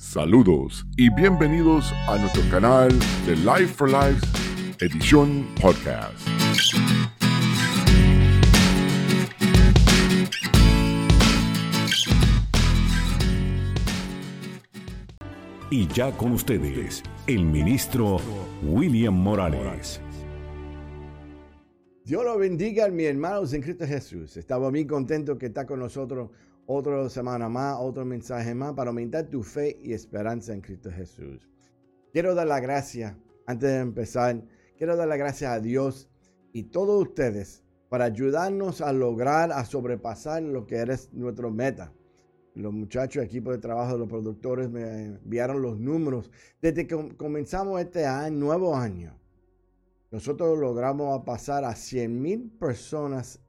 Saludos 0.00 0.86
y 0.96 1.10
bienvenidos 1.14 1.92
a 2.08 2.16
nuestro 2.16 2.42
canal 2.50 2.90
de 3.26 3.36
Life 3.36 3.74
for 3.74 3.86
Life 3.86 4.26
edición 4.80 5.46
podcast. 5.60 6.26
Y 15.70 15.86
ya 15.88 16.10
con 16.16 16.32
ustedes, 16.32 17.02
el 17.26 17.44
ministro 17.44 18.16
William 18.64 19.14
Morales. 19.14 20.00
Dios 22.06 22.24
lo 22.24 22.38
bendiga, 22.38 22.88
mis 22.88 23.06
hermanos 23.06 23.52
en 23.52 23.60
Cristo 23.60 23.86
Jesús. 23.86 24.36
Estamos 24.38 24.72
muy 24.72 24.86
contentos 24.86 25.38
que 25.38 25.46
está 25.46 25.66
con 25.66 25.78
nosotros 25.78 26.30
otra 26.72 27.08
semana 27.08 27.48
más, 27.48 27.78
otro 27.80 28.04
mensaje 28.04 28.54
más 28.54 28.74
para 28.74 28.90
aumentar 28.90 29.26
tu 29.26 29.42
fe 29.42 29.76
y 29.82 29.92
esperanza 29.92 30.54
en 30.54 30.60
Cristo 30.60 30.88
Jesús. 30.92 31.48
Quiero 32.12 32.32
dar 32.36 32.46
la 32.46 32.60
gracia, 32.60 33.18
antes 33.44 33.68
de 33.68 33.78
empezar, 33.78 34.40
quiero 34.78 34.94
dar 34.94 35.08
la 35.08 35.16
gracia 35.16 35.52
a 35.52 35.58
Dios 35.58 36.08
y 36.52 36.62
todos 36.64 37.02
ustedes 37.02 37.64
para 37.88 38.04
ayudarnos 38.04 38.82
a 38.82 38.92
lograr, 38.92 39.50
a 39.50 39.64
sobrepasar 39.64 40.44
lo 40.44 40.64
que 40.64 40.80
es 40.80 41.12
nuestro 41.12 41.50
meta. 41.50 41.92
Los 42.54 42.72
muchachos, 42.72 43.24
equipo 43.24 43.50
de 43.50 43.58
trabajo, 43.58 43.98
los 43.98 44.08
productores 44.08 44.70
me 44.70 45.06
enviaron 45.06 45.62
los 45.62 45.76
números. 45.76 46.30
Desde 46.62 46.86
que 46.86 47.16
comenzamos 47.16 47.80
este 47.80 48.06
año, 48.06 48.38
nuevo 48.38 48.76
año, 48.76 49.18
nosotros 50.12 50.56
logramos 50.56 51.24
pasar 51.24 51.64
a 51.64 51.74
100 51.74 52.22
mil 52.22 52.50
personas 52.60 53.40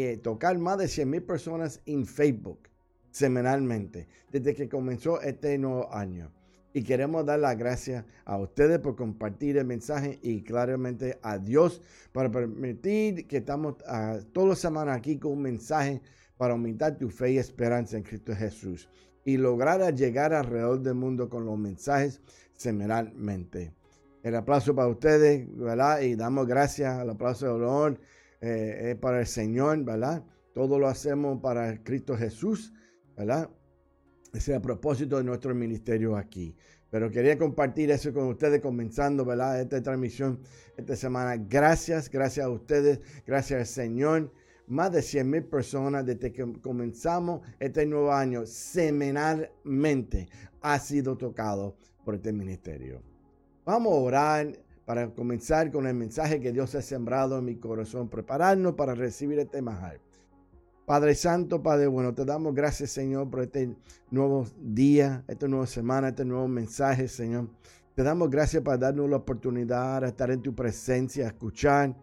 eh, 0.00 0.16
tocar 0.16 0.56
más 0.58 0.78
de 0.78 0.86
100 0.86 1.10
mil 1.10 1.22
personas 1.24 1.80
en 1.84 2.06
Facebook 2.06 2.68
semanalmente 3.10 4.06
desde 4.30 4.54
que 4.54 4.68
comenzó 4.68 5.20
este 5.20 5.58
nuevo 5.58 5.92
año. 5.92 6.30
Y 6.72 6.84
queremos 6.84 7.26
dar 7.26 7.40
las 7.40 7.58
gracias 7.58 8.04
a 8.24 8.38
ustedes 8.38 8.78
por 8.78 8.94
compartir 8.94 9.56
el 9.56 9.64
mensaje 9.64 10.20
y 10.22 10.44
claramente 10.44 11.18
a 11.22 11.38
Dios 11.38 11.82
para 12.12 12.30
permitir 12.30 13.26
que 13.26 13.38
estamos 13.38 13.74
uh, 13.88 14.22
todas 14.32 14.50
las 14.50 14.58
semanas 14.60 14.96
aquí 14.96 15.18
con 15.18 15.32
un 15.32 15.42
mensaje 15.42 16.00
para 16.36 16.52
aumentar 16.52 16.96
tu 16.96 17.10
fe 17.10 17.32
y 17.32 17.38
esperanza 17.38 17.96
en 17.96 18.04
Cristo 18.04 18.36
Jesús 18.36 18.88
y 19.24 19.36
lograr 19.36 19.92
llegar 19.96 20.32
alrededor 20.32 20.80
del 20.80 20.94
mundo 20.94 21.28
con 21.28 21.44
los 21.44 21.58
mensajes 21.58 22.20
semanalmente. 22.52 23.72
El 24.22 24.36
aplauso 24.36 24.76
para 24.76 24.86
ustedes, 24.86 25.48
¿verdad? 25.56 26.02
Y 26.02 26.14
damos 26.14 26.46
gracias 26.46 26.94
al 26.94 27.10
aplauso 27.10 27.46
de 27.46 27.52
honor 27.52 28.00
eh, 28.40 28.90
es 28.90 28.96
para 28.96 29.20
el 29.20 29.26
Señor, 29.26 29.84
¿verdad? 29.84 30.24
Todo 30.54 30.78
lo 30.78 30.88
hacemos 30.88 31.40
para 31.40 31.82
Cristo 31.82 32.16
Jesús, 32.16 32.72
¿verdad? 33.16 33.50
Ese 34.32 34.52
es 34.52 34.56
el 34.56 34.60
propósito 34.60 35.18
de 35.18 35.24
nuestro 35.24 35.54
ministerio 35.54 36.16
aquí. 36.16 36.54
Pero 36.90 37.10
quería 37.10 37.36
compartir 37.38 37.90
eso 37.90 38.12
con 38.12 38.28
ustedes, 38.28 38.60
comenzando, 38.60 39.24
¿verdad? 39.24 39.60
Esta 39.60 39.82
transmisión 39.82 40.40
esta 40.76 40.96
semana. 40.96 41.36
Gracias, 41.36 42.10
gracias 42.10 42.46
a 42.46 42.50
ustedes, 42.50 43.00
gracias 43.26 43.60
al 43.60 43.66
Señor. 43.66 44.32
Más 44.66 44.92
de 44.92 45.02
100 45.02 45.30
mil 45.30 45.44
personas 45.44 46.04
desde 46.04 46.32
que 46.32 46.60
comenzamos 46.60 47.40
este 47.58 47.86
nuevo 47.86 48.12
año, 48.12 48.44
semanalmente, 48.46 50.28
ha 50.60 50.78
sido 50.78 51.16
tocado 51.16 51.76
por 52.04 52.16
este 52.16 52.32
ministerio. 52.32 53.02
Vamos 53.64 53.92
a 53.92 53.96
orar 53.96 54.58
para 54.88 55.10
comenzar 55.10 55.70
con 55.70 55.86
el 55.86 55.92
mensaje 55.92 56.40
que 56.40 56.50
Dios 56.50 56.74
ha 56.74 56.80
sembrado 56.80 57.38
en 57.38 57.44
mi 57.44 57.56
corazón, 57.56 58.08
prepararnos 58.08 58.72
para 58.72 58.94
recibir 58.94 59.38
este 59.38 59.60
majal. 59.60 60.00
Padre 60.86 61.14
Santo, 61.14 61.62
Padre 61.62 61.88
bueno, 61.88 62.14
te 62.14 62.24
damos 62.24 62.54
gracias, 62.54 62.92
Señor, 62.92 63.28
por 63.28 63.42
este 63.42 63.76
nuevo 64.10 64.46
día, 64.58 65.26
esta 65.28 65.46
nueva 65.46 65.66
semana, 65.66 66.08
este 66.08 66.24
nuevo 66.24 66.48
mensaje, 66.48 67.06
Señor. 67.06 67.50
Te 67.94 68.02
damos 68.02 68.30
gracias 68.30 68.62
para 68.62 68.78
darnos 68.78 69.10
la 69.10 69.18
oportunidad 69.18 70.00
de 70.00 70.08
estar 70.08 70.30
en 70.30 70.40
tu 70.40 70.54
presencia, 70.54 71.26
escuchar 71.26 71.94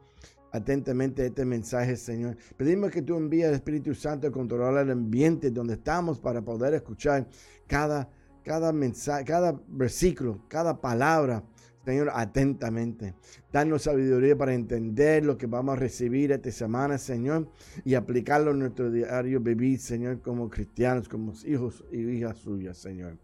atentamente 0.51 1.25
este 1.25 1.43
mensaje, 1.43 1.95
Señor. 1.95 2.37
Pedimos 2.55 2.91
que 2.91 3.01
tú 3.01 3.17
envíes 3.17 3.47
al 3.47 3.55
Espíritu 3.55 3.95
Santo 3.95 4.27
a 4.27 4.31
controlar 4.31 4.85
el 4.85 4.91
ambiente 4.91 5.49
donde 5.49 5.73
estamos 5.73 6.19
para 6.19 6.43
poder 6.43 6.75
escuchar 6.75 7.27
cada, 7.65 8.11
cada 8.43 8.71
mensaje, 8.71 9.25
cada 9.25 9.59
versículo, 9.69 10.45
cada 10.47 10.79
palabra 10.79 11.43
Señor, 11.85 12.09
atentamente. 12.13 13.13
Danos 13.53 13.83
sabiduría 13.83 14.35
para 14.35 14.55
entender 14.55 15.23
lo 15.23 15.37
que 15.37 15.45
vamos 15.45 15.73
a 15.73 15.79
recibir 15.79 16.31
esta 16.31 16.51
semana, 16.51 16.97
Señor, 16.97 17.47
y 17.83 17.93
aplicarlo 17.93 18.51
en 18.51 18.59
nuestro 18.59 18.89
diario 18.89 19.39
vivir, 19.39 19.79
Señor, 19.79 20.19
como 20.21 20.49
cristianos, 20.49 21.07
como 21.07 21.33
hijos 21.45 21.83
y 21.91 21.99
hijas 21.99 22.37
suyas, 22.39 22.77
Señor. 22.79 23.17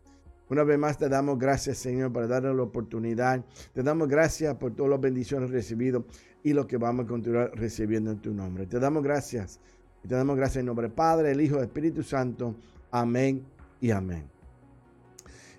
Una 0.47 0.63
vez 0.63 0.77
más 0.77 0.97
te 0.97 1.09
damos 1.09 1.39
gracias, 1.39 1.79
Señor, 1.79 2.13
por 2.13 2.27
darnos 2.27 2.55
la 2.55 2.63
oportunidad. 2.63 3.43
Te 3.73 3.81
damos 3.81 4.07
gracias 4.07 4.53
por 4.55 4.75
todas 4.75 4.91
las 4.91 5.01
bendiciones 5.01 5.49
recibidas 5.49 6.03
y 6.43 6.53
lo 6.53 6.67
que 6.67 6.77
vamos 6.77 7.05
a 7.05 7.07
continuar 7.07 7.51
recibiendo 7.55 8.11
en 8.11 8.19
tu 8.19 8.33
nombre. 8.33 8.67
Te 8.67 8.79
damos 8.79 9.01
gracias. 9.01 9.59
Y 10.03 10.07
te 10.07 10.15
damos 10.15 10.35
gracias 10.35 10.57
en 10.57 10.65
nombre 10.67 10.87
del 10.87 10.93
Padre, 10.93 11.31
el 11.31 11.41
Hijo, 11.41 11.57
el 11.57 11.63
Espíritu 11.63 12.03
Santo. 12.03 12.55
Amén 12.91 13.43
y 13.79 13.91
amén. 13.91 14.25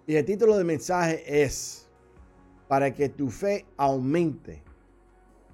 Y 0.06 0.14
el 0.14 0.24
título 0.24 0.56
del 0.56 0.66
mensaje 0.66 1.42
es 1.42 1.81
para 2.72 2.94
que 2.94 3.10
tu 3.10 3.28
fe 3.28 3.66
aumente 3.76 4.62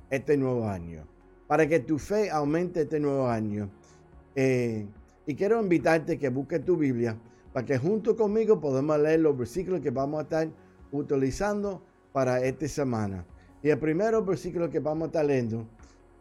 este 0.09 0.37
nuevo 0.37 0.69
año. 0.69 1.05
Para 1.49 1.67
que 1.67 1.81
tu 1.81 1.99
fe 1.99 2.31
aumente 2.31 2.83
este 2.83 3.01
nuevo 3.01 3.27
año. 3.27 3.69
Eh, 4.37 4.87
y 5.27 5.35
quiero 5.35 5.61
invitarte 5.61 6.17
que 6.17 6.29
busques 6.29 6.65
tu 6.65 6.77
Biblia 6.77 7.19
para 7.53 7.67
que 7.67 7.77
junto 7.77 8.17
conmigo 8.17 8.61
podamos 8.61 9.01
leer 9.01 9.19
los 9.19 9.37
versículos 9.37 9.81
que 9.81 9.91
vamos 9.91 10.21
a 10.21 10.23
estar 10.23 10.49
utilizando 10.93 11.83
para 12.13 12.41
esta 12.41 12.69
semana. 12.69 13.27
Y 13.65 13.71
el 13.71 13.81
primero 13.81 14.25
versículo 14.25 14.71
que 14.71 14.79
vamos 14.79 15.07
a 15.07 15.07
estar 15.07 15.27
leyendo, 15.27 15.67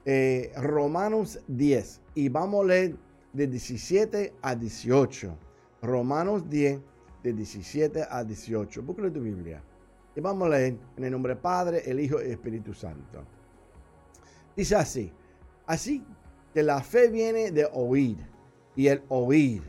eh, 0.03 0.51
Romanos 0.57 1.39
10. 1.47 2.01
Y 2.15 2.27
vamos 2.29 2.65
a 2.65 2.67
leer 2.69 2.95
de 3.33 3.45
17 3.45 4.33
a 4.41 4.55
18. 4.55 5.37
Romanos 5.83 6.49
10, 6.49 6.81
de 7.21 7.33
17 7.33 8.03
a 8.09 8.23
18. 8.23 8.81
Búscalo 8.81 9.11
tu 9.11 9.21
Biblia. 9.21 9.61
Y 10.17 10.19
vamos 10.19 10.47
a 10.47 10.57
leer 10.57 10.79
en 10.97 11.03
el 11.03 11.11
nombre 11.11 11.35
del 11.35 11.41
Padre, 11.43 11.83
el 11.85 11.99
Hijo 11.99 12.19
y 12.19 12.25
el 12.25 12.31
Espíritu 12.31 12.73
Santo. 12.73 13.23
Dice 14.55 14.75
así, 14.75 15.13
así 15.67 16.03
que 16.51 16.63
la 16.63 16.81
fe 16.81 17.07
viene 17.07 17.51
de 17.51 17.69
oír 17.71 18.17
y 18.75 18.87
el 18.87 19.03
oír 19.09 19.61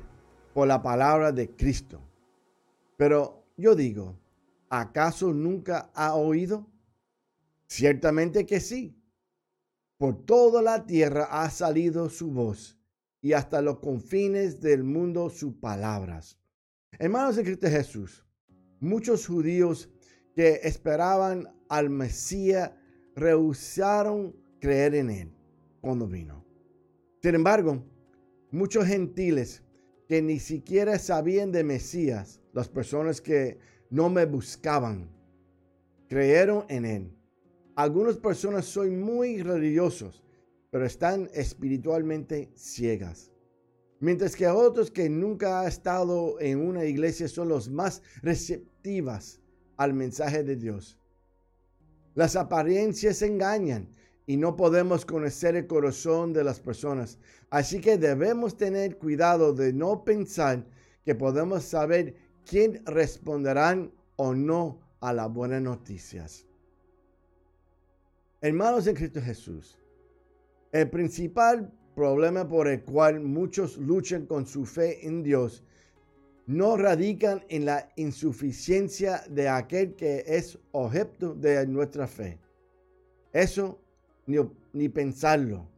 por 0.55 0.67
la 0.67 0.81
palabra 0.81 1.33
de 1.33 1.55
Cristo. 1.55 2.01
Pero 2.97 3.45
yo 3.59 3.75
digo, 3.75 4.19
¿acaso 4.71 5.35
nunca 5.35 5.91
ha 5.93 6.15
oído? 6.15 6.67
Ciertamente 7.67 8.47
que 8.47 8.61
sí. 8.61 8.99
Por 9.99 10.25
toda 10.25 10.63
la 10.63 10.87
tierra 10.87 11.25
ha 11.25 11.51
salido 11.51 12.09
su 12.09 12.31
voz 12.31 12.79
y 13.21 13.35
hasta 13.35 13.61
los 13.61 13.81
confines 13.81 14.63
del 14.63 14.83
mundo 14.83 15.29
sus 15.29 15.57
palabras. 15.57 16.39
Hermanos 16.93 17.37
de 17.37 17.45
Cristo 17.45 17.69
Jesús, 17.69 18.25
muchos 18.81 19.27
judíos 19.27 19.91
que 20.39 20.61
esperaban 20.63 21.49
al 21.69 21.91
Mesías 21.91 22.71
rehusaron 23.17 24.37
creer 24.61 24.95
en 24.95 25.11
él 25.11 25.33
cuando 25.81 26.07
vino. 26.07 26.45
Sin 27.21 27.35
embargo, 27.35 27.83
muchos 28.53 28.87
gentiles 28.87 29.65
que 30.07 30.23
ni 30.23 30.39
siquiera 30.39 30.97
sabían 31.01 31.51
de 31.51 31.65
Mesías, 31.65 32.41
las 32.53 32.69
personas 32.69 33.21
que 33.21 33.59
no 33.91 34.11
me 34.11 34.27
buscaban, 34.27 35.11
creyeron 36.09 36.67
en 36.69 36.85
él. 36.85 37.13
Algunas 37.75 38.17
personas 38.17 38.65
son 38.65 39.01
muy 39.01 39.43
religiosos, 39.43 40.23
pero 40.71 40.87
están 40.87 41.29
espiritualmente 41.35 42.53
ciegas. 42.55 43.33
Mientras 43.99 44.37
que 44.37 44.47
otros 44.47 44.93
que 44.93 45.11
nunca 45.11 45.63
han 45.63 45.67
estado 45.67 46.41
en 46.41 46.61
una 46.61 46.85
iglesia 46.85 47.27
son 47.27 47.49
los 47.49 47.69
más 47.69 48.03
receptivas 48.23 49.41
al 49.79 49.95
mensaje 49.95 50.45
de 50.45 50.57
Dios. 50.57 50.99
Las 52.15 52.37
apariencias 52.37 53.23
engañan 53.23 53.89
y 54.27 54.37
no 54.37 54.57
podemos 54.57 55.07
conocer 55.07 55.57
el 55.57 55.67
corazón 55.67 56.35
de 56.35 56.45
las 56.45 56.61
personas. 56.61 57.19
Así 57.49 57.81
que 57.81 57.97
debemos 57.97 58.59
tener 58.59 58.99
cuidado 58.99 59.55
de 59.55 59.73
no 59.73 60.05
pensar 60.05 60.67
que 61.05 61.15
podemos 61.15 61.65
saber 61.65 62.15
quién 62.45 62.83
responderán 62.85 63.91
o 64.17 64.35
no 64.35 64.81
a 65.01 65.13
las 65.13 65.33
buenas 65.33 65.63
noticias. 65.63 66.45
Hermanos 68.41 68.87
en 68.87 68.97
Cristo 68.97 69.21
Jesús, 69.23 69.79
el 70.73 70.91
principal 70.91 71.73
problema 71.95 72.47
por 72.47 72.69
el 72.69 72.83
cual 72.83 73.21
muchos 73.21 73.79
luchan 73.79 74.27
con 74.27 74.47
su 74.47 74.67
fe 74.67 75.07
en 75.07 75.23
Dios 75.23 75.65
no 76.49 76.79
radican 76.79 77.45
en 77.51 77.67
la 77.67 77.93
insuficiencia 77.97 79.23
de 79.29 79.51
aquel 79.51 79.95
que 79.95 80.25
es 80.27 80.59
objeto 80.73 81.35
de 81.35 81.67
nuestra 81.67 82.07
fe. 82.07 82.39
Eso 83.35 83.79
ni, 84.73 84.89
pensarlo. 84.89 85.69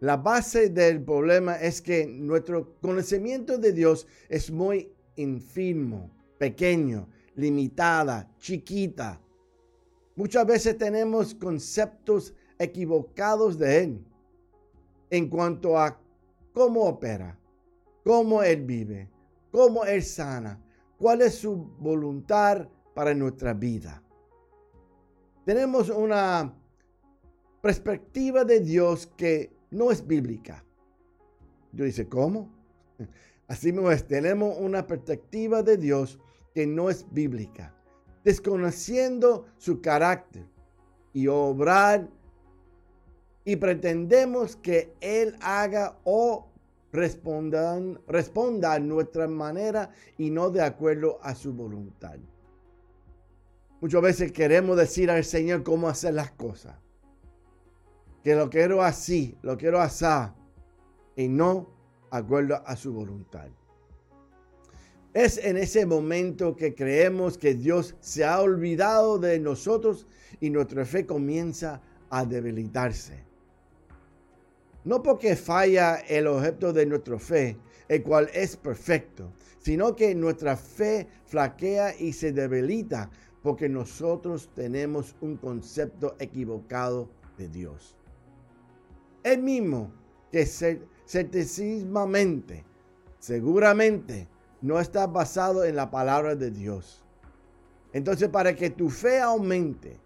La 0.00 0.18
base 0.18 0.68
del 0.68 1.02
problema 1.02 1.56
es 1.56 1.80
que 1.80 2.06
nuestro 2.06 2.74
conocimiento 2.82 3.56
de 3.56 3.72
Dios 3.72 4.06
es 4.28 4.50
muy 4.50 4.92
infimo 5.16 6.10
pequeño, 6.36 7.08
limitada, 7.34 8.30
chiquita. 8.38 9.18
Muchas 10.16 10.46
veces 10.46 10.76
tenemos 10.76 11.34
conceptos 11.34 12.34
equivocados 12.58 13.58
de 13.58 13.84
Él 13.84 14.04
en 15.08 15.30
cuanto 15.30 15.78
a 15.78 15.98
cómo 16.52 16.82
opera, 16.82 17.38
cómo 18.04 18.42
Él 18.42 18.62
vive, 18.62 19.08
cómo 19.50 19.84
Él 19.84 20.02
sana, 20.02 20.60
cuál 20.98 21.22
es 21.22 21.36
su 21.36 21.56
voluntad 21.78 22.68
para 22.94 23.14
nuestra 23.14 23.54
vida. 23.54 24.02
Tenemos 25.44 25.88
una 25.88 26.54
perspectiva 27.60 28.44
de 28.44 28.60
Dios 28.60 29.06
que 29.16 29.52
no 29.70 29.90
es 29.90 30.06
bíblica. 30.06 30.64
Yo 31.72 31.84
dice, 31.84 32.08
¿cómo? 32.08 32.50
Así 33.48 33.72
mismo 33.72 33.90
es, 33.90 34.06
tenemos 34.06 34.56
una 34.58 34.86
perspectiva 34.86 35.62
de 35.62 35.76
Dios 35.76 36.18
que 36.54 36.66
no 36.66 36.90
es 36.90 37.06
bíblica, 37.10 37.74
desconociendo 38.24 39.46
su 39.56 39.80
carácter 39.80 40.44
y 41.12 41.26
obrar 41.26 42.08
y 43.44 43.56
pretendemos 43.56 44.56
que 44.56 44.94
Él 45.00 45.36
haga 45.40 45.98
o 46.04 46.49
respondan, 46.92 48.00
responda 48.06 48.74
a 48.74 48.78
nuestra 48.78 49.28
manera 49.28 49.90
y 50.18 50.30
no 50.30 50.50
de 50.50 50.62
acuerdo 50.62 51.18
a 51.22 51.34
su 51.34 51.52
voluntad. 51.52 52.18
Muchas 53.80 54.02
veces 54.02 54.32
queremos 54.32 54.76
decir 54.76 55.10
al 55.10 55.24
Señor 55.24 55.62
cómo 55.62 55.88
hacer 55.88 56.14
las 56.14 56.30
cosas. 56.32 56.76
Que 58.22 58.34
lo 58.34 58.50
quiero 58.50 58.82
así, 58.82 59.38
lo 59.42 59.56
quiero 59.56 59.80
así, 59.80 60.04
y 61.16 61.28
no 61.28 61.70
acuerdo 62.10 62.62
a 62.66 62.76
su 62.76 62.92
voluntad. 62.92 63.48
Es 65.14 65.38
en 65.38 65.56
ese 65.56 65.86
momento 65.86 66.54
que 66.54 66.74
creemos 66.74 67.38
que 67.38 67.54
Dios 67.54 67.96
se 68.00 68.24
ha 68.24 68.40
olvidado 68.40 69.18
de 69.18 69.40
nosotros 69.40 70.06
y 70.40 70.50
nuestra 70.50 70.84
fe 70.84 71.06
comienza 71.06 71.80
a 72.10 72.24
debilitarse. 72.24 73.29
No 74.84 75.02
porque 75.02 75.36
falla 75.36 75.96
el 75.96 76.26
objeto 76.26 76.72
de 76.72 76.86
nuestra 76.86 77.18
fe, 77.18 77.58
el 77.88 78.02
cual 78.02 78.30
es 78.32 78.56
perfecto, 78.56 79.32
sino 79.58 79.94
que 79.94 80.14
nuestra 80.14 80.56
fe 80.56 81.06
flaquea 81.26 81.94
y 81.98 82.12
se 82.12 82.32
debilita 82.32 83.10
porque 83.42 83.68
nosotros 83.68 84.50
tenemos 84.54 85.14
un 85.20 85.36
concepto 85.36 86.16
equivocado 86.18 87.10
de 87.36 87.48
Dios. 87.48 87.96
El 89.22 89.42
mismo 89.42 89.92
que 90.32 90.46
certísimamente, 90.46 92.64
seguramente, 93.18 94.28
no 94.62 94.78
está 94.78 95.06
basado 95.06 95.64
en 95.64 95.76
la 95.76 95.90
palabra 95.90 96.36
de 96.36 96.50
Dios. 96.50 97.04
Entonces, 97.92 98.28
para 98.28 98.54
que 98.54 98.70
tu 98.70 98.88
fe 98.88 99.20
aumente 99.20 99.98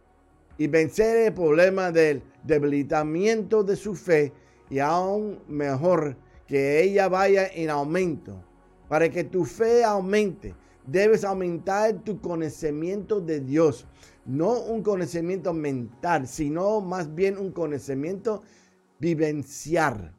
y 0.57 0.69
vencer 0.69 1.27
el 1.27 1.35
problema 1.35 1.91
del 1.91 2.23
debilitamiento 2.45 3.63
de 3.63 3.77
su 3.77 3.95
fe, 3.95 4.33
y 4.75 4.81
aún 4.81 5.39
mejor 5.47 6.17
que 6.49 6.83
ella 6.83 7.09
vaya 7.09 7.47
en 7.47 7.71
aumento, 7.71 8.45
para 8.89 9.09
que 9.09 9.23
tu 9.23 9.45
fe 9.45 9.85
aumente, 9.85 10.53
debes 10.85 11.23
aumentar 11.23 12.03
tu 12.03 12.21
conocimiento 12.21 13.21
de 13.21 13.39
Dios. 13.39 13.87
No 14.27 14.59
un 14.59 14.83
conocimiento 14.83 15.53
mental, 15.53 16.27
sino 16.27 16.81
más 16.81 17.15
bien 17.15 17.39
un 17.39 17.53
conocimiento 17.53 18.43
vivencial. 18.99 20.13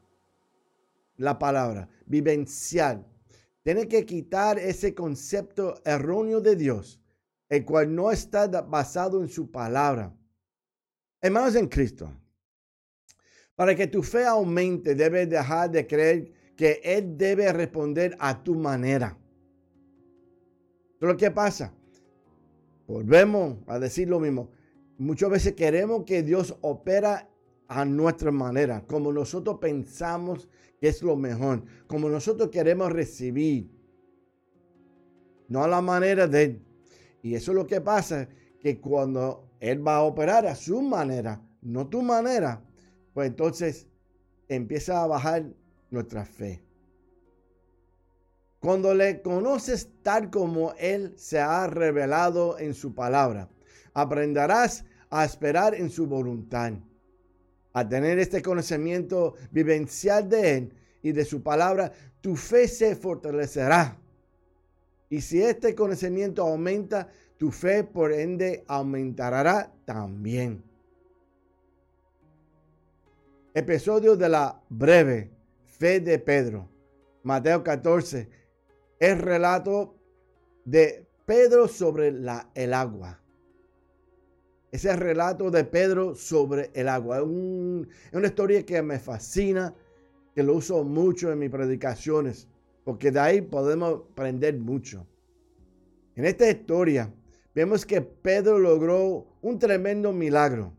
La 1.18 1.38
palabra, 1.38 1.90
vivencial. 2.06 3.06
Tiene 3.62 3.86
que 3.86 4.06
quitar 4.06 4.58
ese 4.58 4.94
concepto 4.94 5.74
erróneo 5.84 6.40
de 6.40 6.56
Dios, 6.56 6.98
el 7.50 7.66
cual 7.66 7.94
no 7.94 8.10
está 8.10 8.46
basado 8.62 9.20
en 9.20 9.28
su 9.28 9.50
palabra. 9.50 10.16
Hermanos 11.20 11.56
en 11.56 11.68
Cristo, 11.68 12.10
para 13.56 13.74
que 13.74 13.86
tu 13.86 14.02
fe 14.02 14.24
aumente, 14.24 14.94
debes 14.94 15.28
dejar 15.28 15.70
de 15.70 15.86
creer 15.86 16.30
que 16.54 16.80
Él 16.84 17.16
debe 17.16 17.52
responder 17.52 18.16
a 18.20 18.42
tu 18.42 18.54
manera. 18.54 19.18
Lo 21.00 21.16
que 21.16 21.30
pasa, 21.30 21.72
volvemos 22.86 23.56
a 23.66 23.78
decir 23.78 24.08
lo 24.08 24.20
mismo. 24.20 24.50
Muchas 24.98 25.30
veces 25.30 25.54
queremos 25.54 26.04
que 26.04 26.22
Dios 26.22 26.56
opera 26.60 27.28
a 27.68 27.84
nuestra 27.84 28.30
manera, 28.30 28.84
como 28.86 29.12
nosotros 29.12 29.58
pensamos 29.58 30.48
que 30.78 30.88
es 30.88 31.02
lo 31.02 31.16
mejor, 31.16 31.62
como 31.86 32.08
nosotros 32.08 32.50
queremos 32.50 32.92
recibir, 32.92 33.70
no 35.48 35.64
a 35.64 35.68
la 35.68 35.80
manera 35.80 36.26
de 36.28 36.42
Él. 36.42 36.62
Y 37.22 37.34
eso 37.34 37.52
es 37.52 37.56
lo 37.56 37.66
que 37.66 37.80
pasa, 37.80 38.28
que 38.60 38.80
cuando 38.80 39.48
Él 39.60 39.86
va 39.86 39.96
a 39.96 40.02
operar 40.02 40.46
a 40.46 40.54
su 40.54 40.80
manera, 40.82 41.42
no 41.62 41.88
tu 41.88 42.02
manera, 42.02 42.62
pues 43.16 43.28
entonces 43.28 43.86
empieza 44.46 45.02
a 45.02 45.06
bajar 45.06 45.46
nuestra 45.90 46.26
fe. 46.26 46.60
Cuando 48.60 48.92
le 48.92 49.22
conoces 49.22 49.88
tal 50.02 50.28
como 50.28 50.74
Él 50.74 51.14
se 51.16 51.38
ha 51.38 51.66
revelado 51.66 52.58
en 52.58 52.74
su 52.74 52.94
palabra, 52.94 53.48
aprenderás 53.94 54.84
a 55.08 55.24
esperar 55.24 55.74
en 55.74 55.88
su 55.88 56.06
voluntad. 56.06 56.74
A 57.72 57.88
tener 57.88 58.18
este 58.18 58.42
conocimiento 58.42 59.32
vivencial 59.50 60.28
de 60.28 60.58
Él 60.58 60.74
y 61.00 61.12
de 61.12 61.24
su 61.24 61.42
palabra, 61.42 61.92
tu 62.20 62.36
fe 62.36 62.68
se 62.68 62.94
fortalecerá. 62.96 63.96
Y 65.08 65.22
si 65.22 65.40
este 65.40 65.74
conocimiento 65.74 66.42
aumenta, 66.42 67.08
tu 67.38 67.50
fe 67.50 67.82
por 67.82 68.12
ende 68.12 68.62
aumentará 68.68 69.72
también. 69.86 70.75
Episodio 73.56 74.16
de 74.16 74.28
la 74.28 74.62
breve 74.68 75.30
fe 75.64 75.98
de 76.00 76.18
Pedro. 76.18 76.68
Mateo 77.22 77.64
14 77.64 78.28
el 78.98 79.18
relato 79.18 79.96
de 80.66 81.06
Pedro 81.24 81.66
sobre 81.66 82.12
la, 82.12 82.50
el 82.54 82.74
agua. 82.74 83.18
Ese 84.70 84.94
relato 84.94 85.50
de 85.50 85.64
Pedro 85.64 86.14
sobre 86.14 86.70
el 86.74 86.86
agua. 86.86 87.16
Es, 87.16 87.22
una 87.24 88.26
historia 88.26 88.66
que 88.66 88.82
me 88.82 88.98
fascina, 88.98 89.74
que 90.34 90.42
lo 90.42 90.52
uso 90.52 90.84
mucho 90.84 91.32
en 91.32 91.38
mis 91.38 91.48
predicaciones, 91.48 92.46
porque 92.84 93.10
de 93.10 93.20
ahí 93.20 93.40
podemos 93.40 94.02
aprender 94.12 94.58
mucho. 94.58 95.06
En 96.14 96.26
esta 96.26 96.46
historia 96.50 97.10
vemos 97.54 97.86
que 97.86 98.02
Pedro 98.02 98.58
logró 98.58 99.26
un 99.40 99.58
tremendo 99.58 100.12
milagro. 100.12 100.75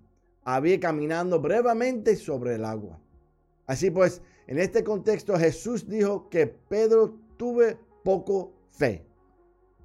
Había 0.49 0.79
caminando 0.79 1.41
brevemente 1.41 2.15
sobre 2.15 2.55
el 2.55 2.63
agua. 2.63 2.97
Así 3.65 3.91
pues, 3.91 4.21
en 4.47 4.59
este 4.59 4.81
contexto 4.81 5.37
Jesús 5.37 5.89
dijo 5.89 6.29
que 6.29 6.47
Pedro 6.47 7.19
tuve 7.35 7.77
poco 8.01 8.53
fe. 8.71 9.05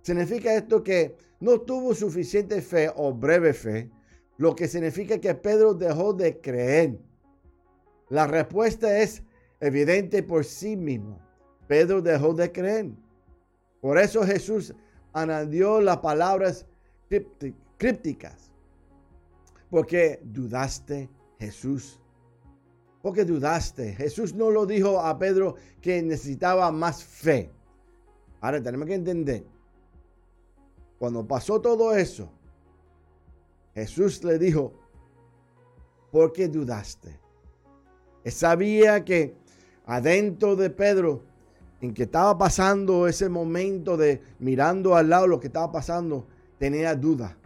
Significa 0.03 0.55
esto 0.55 0.85
que 0.85 1.17
no 1.41 1.61
tuvo 1.63 1.95
suficiente 1.97 2.63
fe 2.63 2.89
o 2.95 3.13
breve 3.13 3.53
fe, 3.55 3.91
lo 4.37 4.55
que 4.55 4.69
significa 4.69 5.19
que 5.19 5.35
Pedro 5.35 5.75
dejó 5.75 6.13
de 6.13 6.41
creer. 6.41 6.97
La 8.09 8.29
respuesta 8.29 9.01
es 9.01 9.25
evidente 9.59 10.23
por 10.23 10.45
sí 10.45 10.77
mismo. 10.77 11.19
Pedro 11.67 12.01
dejó 12.01 12.35
de 12.35 12.53
creer. 12.53 12.93
Por 13.81 13.99
eso 13.99 14.23
Jesús 14.23 14.73
añadió 15.13 15.81
las 15.81 15.97
palabras 15.97 16.67
crípticas. 17.79 18.52
Porque 19.73 20.21
dudaste, 20.23 21.09
Jesús. 21.39 21.99
Porque 23.01 23.25
dudaste. 23.25 23.95
Jesús 23.95 24.35
no 24.35 24.51
lo 24.51 24.67
dijo 24.67 25.01
a 25.01 25.19
Pedro 25.19 25.55
que 25.81 26.03
necesitaba 26.03 26.71
más 26.71 27.03
fe. 27.03 27.51
Ahora 28.43 28.63
tenemos 28.63 28.87
que 28.87 28.97
entender, 28.97 29.47
cuando 30.99 31.27
pasó 31.27 31.59
todo 31.59 31.97
eso, 31.97 32.31
Jesús 33.75 34.23
le 34.25 34.39
dijo, 34.39 34.75
¿por 36.11 36.35
qué 36.35 36.49
dudaste? 36.49 37.19
Sabía 38.27 39.03
que 39.03 39.35
adentro 39.87 40.55
de 40.55 40.69
Pedro, 40.69 41.23
en 41.81 41.95
que 41.95 42.03
estaba 42.03 42.37
pasando 42.37 43.09
ese 43.09 43.31
momento 43.31 43.97
de 43.97 44.21
mirando 44.39 44.95
al 44.95 45.09
lado 45.09 45.27
lo 45.27 45.41
que 45.41 45.47
estaba 45.47 45.73
pasando, 45.73 46.27
tenía 46.59 46.95
duda. 46.95 47.39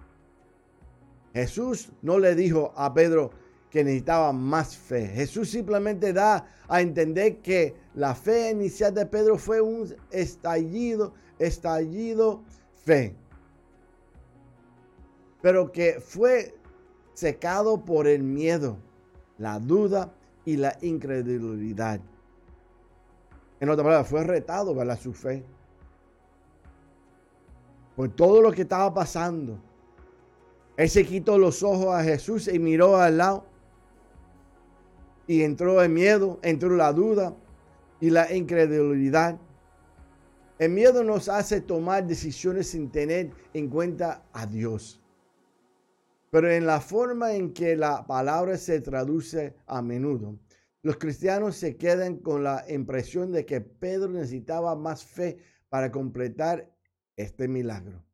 Jesús 1.37 1.93
no 2.01 2.19
le 2.19 2.35
dijo 2.35 2.73
a 2.77 2.95
Pedro 2.95 3.31
que 3.69 3.85
necesitaba 3.85 4.33
más 4.33 4.75
fe. 4.75 5.07
Jesús 5.07 5.51
simplemente 5.51 6.15
da 6.15 6.47
a 6.67 6.81
entender 6.81 7.43
que 7.43 7.75
la 7.95 8.15
fe 8.15 8.53
inicial 8.53 8.95
de 8.95 9.05
Pedro 9.05 9.37
fue 9.37 9.61
un 9.61 9.95
estallido, 10.11 11.13
estallido 11.39 12.43
fe. 12.87 13.15
Pero 15.43 15.71
que 15.73 16.01
fue 16.01 16.55
secado 17.13 17.85
por 17.85 18.07
el 18.07 18.23
miedo, 18.23 18.79
la 19.37 19.59
duda 19.59 20.15
y 20.47 20.57
la 20.57 20.79
incredulidad. 20.81 22.01
En 23.61 23.69
otra 23.69 23.85
palabra, 23.85 24.05
fue 24.05 24.25
retado 24.25 24.75
para 24.75 24.97
su 24.97 25.13
fe. 25.13 25.45
por 27.95 28.09
todo 28.09 28.41
lo 28.41 28.53
que 28.53 28.63
estaba 28.63 28.93
pasando. 28.95 29.59
Él 30.77 30.91
se 30.91 31.07
quitó 31.07 31.39
los 31.39 31.63
ojos 31.63 31.95
a 31.95 32.03
Jesús 32.03 32.49
y 32.49 32.59
miró 32.59 32.97
al 32.97 33.19
lado. 33.19 33.47
Y 35.27 35.43
entró 35.43 35.83
el 35.83 35.91
miedo, 35.91 36.39
entró 36.43 36.77
la 36.77 36.93
duda 36.93 37.35
y 38.01 38.11
la 38.11 38.33
incredulidad. 38.33 39.41
El 40.59 40.71
miedo 40.71 41.03
nos 41.03 41.29
hace 41.29 41.61
tomar 41.61 42.07
decisiones 42.07 42.69
sin 42.71 42.91
tener 42.91 43.31
en 43.53 43.69
cuenta 43.69 44.25
a 44.33 44.47
Dios. 44.47 45.03
Pero 46.31 46.51
en 46.51 46.67
la 46.67 46.81
forma 46.81 47.35
en 47.35 47.53
que 47.53 47.77
la 47.77 48.07
palabra 48.07 48.57
se 48.57 48.81
traduce 48.81 49.55
a 49.67 49.81
menudo, 49.81 50.39
los 50.83 50.99
cristianos 50.99 51.57
se 51.57 51.77
quedan 51.77 52.19
con 52.19 52.45
la 52.45 52.65
impresión 52.69 53.33
de 53.33 53.45
que 53.45 53.61
Pedro 53.61 54.09
necesitaba 54.09 54.77
más 54.77 55.05
fe 55.05 55.39
para 55.69 55.91
completar 55.91 56.71
este 57.17 57.49
milagro. 57.49 58.05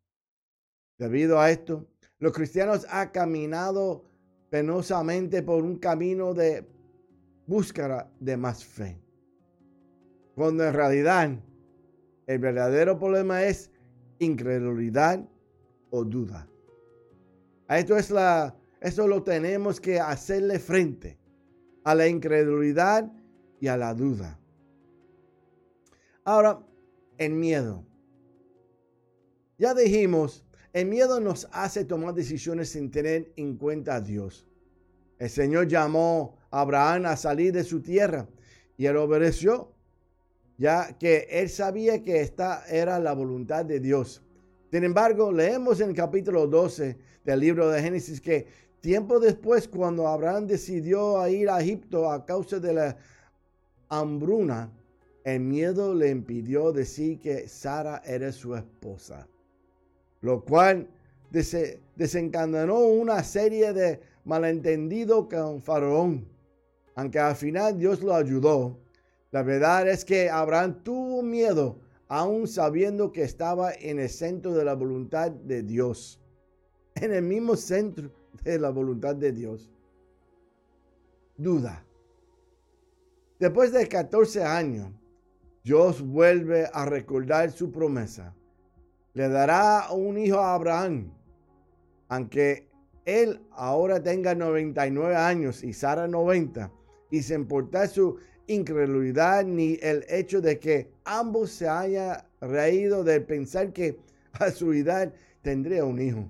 Debido 0.99 1.40
a 1.40 1.50
esto, 1.50 1.91
los 2.23 2.33
cristianos 2.33 2.87
han 2.88 3.09
caminado 3.09 4.05
penosamente 4.49 5.43
por 5.43 5.64
un 5.64 5.76
camino 5.76 6.33
de 6.33 6.64
búsqueda 7.49 8.09
de 8.21 8.37
más 8.37 8.64
fe. 8.64 9.02
Cuando 10.37 10.62
en 10.64 10.73
realidad 10.73 11.31
el 12.29 12.38
verdadero 12.38 12.97
problema 12.97 13.43
es 13.43 13.73
incredulidad 14.21 15.29
o 15.91 16.05
duda. 16.05 16.49
A 17.67 17.81
esto 17.81 17.97
es 17.97 18.09
la, 18.09 18.55
eso 18.81 19.09
lo 19.09 19.25
tenemos 19.25 19.81
que 19.81 19.99
hacerle 19.99 20.61
frente 20.61 21.19
a 21.83 21.97
la 21.97 22.07
incredulidad 22.07 23.11
y 23.59 23.67
a 23.67 23.76
la 23.76 23.95
duda. 23.95 24.38
Ahora, 26.23 26.64
el 27.19 27.33
miedo. 27.33 27.85
Ya 29.59 29.75
dijimos, 29.75 30.47
el 30.73 30.87
miedo 30.87 31.21
nos 31.21 31.49
hace 31.52 31.85
tomar 31.85 32.14
decisiones 32.14 32.71
sin 32.71 32.91
tener 32.91 33.33
en 33.37 33.57
cuenta 33.57 33.97
a 33.97 34.00
Dios. 34.00 34.47
El 35.19 35.31
Señor 35.31 35.69
llamó 35.69 36.37
a 36.50 36.61
Abraham 36.61 37.07
a 37.07 37.17
salir 37.17 37.52
de 37.52 37.64
su 37.64 37.81
tierra 37.81 38.26
y 38.76 38.87
él 38.87 38.97
obedeció, 38.97 39.73
ya 40.59 40.97
que 40.99 41.29
él 41.31 41.49
sabía 41.49 42.02
que 42.02 42.21
esta 42.21 42.64
era 42.69 42.99
la 42.99 43.12
voluntad 43.12 43.64
de 43.64 43.81
Dios. 43.81 44.23
Sin 44.71 44.85
embargo, 44.85 45.31
leemos 45.31 45.81
en 45.81 45.91
el 45.91 45.95
capítulo 45.95 46.47
12 46.47 46.97
del 47.25 47.41
libro 47.41 47.69
de 47.69 47.83
Génesis 47.83 48.21
que 48.21 48.47
tiempo 48.81 49.21
después, 49.21 49.69
cuando 49.69 50.09
Abraham 50.09 50.47
decidió 50.47 51.26
ir 51.29 51.50
a 51.50 51.61
Egipto 51.61 52.11
a 52.11 52.25
causa 52.25 52.59
de 52.59 52.73
la 52.73 52.97
hambruna, 53.88 54.73
el 55.25 55.41
miedo 55.41 55.95
le 55.95 56.09
impidió 56.09 56.73
decir 56.73 57.21
que 57.21 57.47
Sara 57.47 58.02
era 58.05 58.33
su 58.33 58.57
esposa, 58.57 59.29
lo 60.23 60.45
cual 60.45 60.88
desencadenó 61.31 62.79
una 62.79 63.23
serie 63.23 63.73
de 63.73 64.00
malentendidos 64.25 65.26
con 65.29 65.61
Faraón. 65.61 66.26
Aunque 66.95 67.19
al 67.19 67.37
final 67.37 67.79
Dios 67.79 68.02
lo 68.02 68.14
ayudó, 68.14 68.79
la 69.31 69.43
verdad 69.43 69.88
es 69.88 70.05
que 70.05 70.31
Abraham 70.31 70.83
tuvo 70.83 71.23
miedo, 71.23 71.79
aún 72.09 72.47
sabiendo 72.47 73.12
que 73.12 73.23
estaba 73.23 73.73
en 73.73 73.99
el 73.99 74.09
centro 74.09 74.55
de 74.55 74.64
la 74.64 74.75
voluntad 74.75 75.31
de 75.31 75.62
Dios, 75.62 76.21
en 76.95 77.12
el 77.12 77.23
mismo 77.23 77.57
centro 77.57 78.11
de 78.45 78.59
la 78.59 78.71
voluntad 78.71 79.17
de 79.17 79.33
Dios. 79.33 79.71
Duda. 81.37 81.85
Después 83.41 83.73
de 83.73 83.88
14 83.88 84.45
años, 84.45 84.93
Dios 85.64 86.00
vuelve 86.02 86.69
a 86.73 86.85
recordar 86.85 87.50
su 87.50 87.73
promesa. 87.73 88.35
Le 89.14 89.28
dará 89.28 89.88
un 89.90 90.16
hijo 90.19 90.38
a 90.38 90.54
Abraham, 90.54 91.12
aunque 92.09 92.69
él 93.04 93.40
ahora 93.50 94.02
tenga 94.02 94.35
99 94.35 95.14
años 95.14 95.62
y 95.62 95.73
Sara 95.73 96.09
90, 96.09 96.71
y 97.11 97.23
sin 97.23 97.40
importar 97.40 97.88
su 97.88 98.19
incredulidad 98.47 99.45
ni 99.45 99.78
el 99.83 100.04
hecho 100.09 100.40
de 100.40 100.59
que 100.59 100.90
ambos 101.04 101.50
se 101.50 101.69
hayan 101.69 102.23
reído 102.40 103.04
de 103.04 103.21
pensar 103.21 103.73
que 103.73 103.99
a 104.33 104.50
su 104.50 104.73
edad 104.73 105.12
tendría 105.42 105.85
un 105.85 106.00
hijo. 106.00 106.28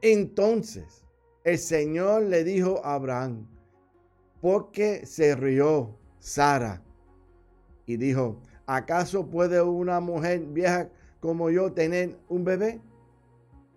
Entonces 0.00 1.04
el 1.44 1.58
Señor 1.58 2.22
le 2.22 2.44
dijo 2.44 2.80
a 2.84 2.94
Abraham, 2.94 3.46
porque 4.40 5.06
se 5.06 5.34
rió 5.34 5.96
Sara 6.18 6.82
y 7.86 7.96
dijo, 7.96 8.40
¿acaso 8.66 9.28
puede 9.28 9.60
una 9.62 10.00
mujer 10.00 10.40
vieja 10.40 10.90
como 11.20 11.50
yo 11.50 11.72
tener 11.72 12.16
un 12.28 12.44
bebé? 12.44 12.80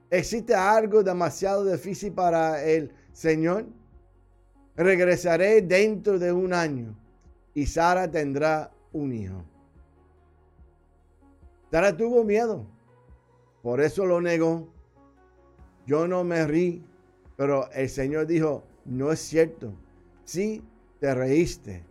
¿Existe 0.10 0.54
algo 0.54 1.04
demasiado 1.04 1.66
difícil 1.66 2.12
para 2.14 2.64
el 2.64 2.92
Señor? 3.14 3.66
Regresaré 4.76 5.62
dentro 5.62 6.20
de 6.20 6.32
un 6.32 6.54
año 6.54 6.96
y 7.54 7.66
Sara 7.66 8.10
tendrá 8.10 8.72
un 8.92 9.14
hijo. 9.14 9.44
Sara 11.72 11.96
tuvo 11.96 12.24
miedo, 12.24 12.66
por 13.62 13.80
eso 13.82 14.06
lo 14.06 14.20
negó. 14.22 14.68
Yo 15.86 16.08
no 16.08 16.24
me 16.24 16.46
rí, 16.46 16.84
pero 17.38 17.72
el 17.72 17.90
Señor 17.90 18.28
dijo, 18.28 18.64
no 18.86 19.12
es 19.12 19.20
cierto. 19.20 19.74
Sí, 20.26 20.64
te 21.00 21.14
reíste, 21.16 21.84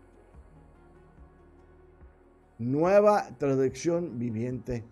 nueva 2.59 3.27
traducción 3.39 4.19
viviente 4.19 4.85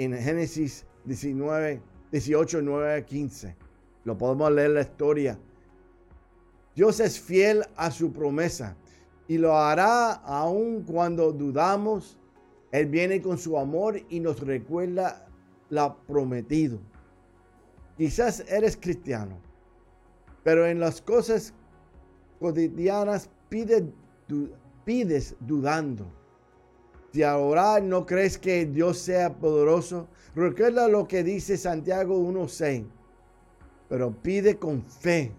en 0.00 0.16
Génesis 0.16 0.86
19, 1.04 1.82
18, 2.10 2.62
9, 2.62 3.04
15. 3.04 3.54
Lo 4.04 4.16
podemos 4.16 4.50
leer 4.50 4.70
la 4.70 4.80
historia. 4.80 5.38
Dios 6.74 7.00
es 7.00 7.20
fiel 7.20 7.66
a 7.76 7.90
su 7.90 8.10
promesa 8.10 8.74
y 9.28 9.36
lo 9.36 9.54
hará 9.54 10.12
aun 10.12 10.84
cuando 10.84 11.32
dudamos. 11.32 12.16
Él 12.72 12.86
viene 12.86 13.20
con 13.20 13.36
su 13.36 13.58
amor 13.58 14.00
y 14.08 14.20
nos 14.20 14.40
recuerda 14.40 15.28
lo 15.68 15.98
prometido. 16.06 16.78
Quizás 17.98 18.40
eres 18.48 18.78
cristiano, 18.78 19.38
pero 20.42 20.66
en 20.66 20.80
las 20.80 21.02
cosas 21.02 21.52
cotidianas 22.38 23.28
pides 23.50 25.36
dudando 25.40 26.19
si 27.12 27.22
ahora 27.22 27.80
no 27.80 28.06
crees 28.06 28.38
que 28.38 28.66
Dios 28.66 28.98
sea 28.98 29.34
poderoso, 29.34 30.08
recuerda 30.34 30.86
lo 30.86 31.08
que 31.08 31.24
dice 31.24 31.56
Santiago 31.56 32.18
1.6. 32.18 32.86
Pero 33.88 34.12
pide 34.22 34.58
con 34.58 34.84
fe, 34.84 35.32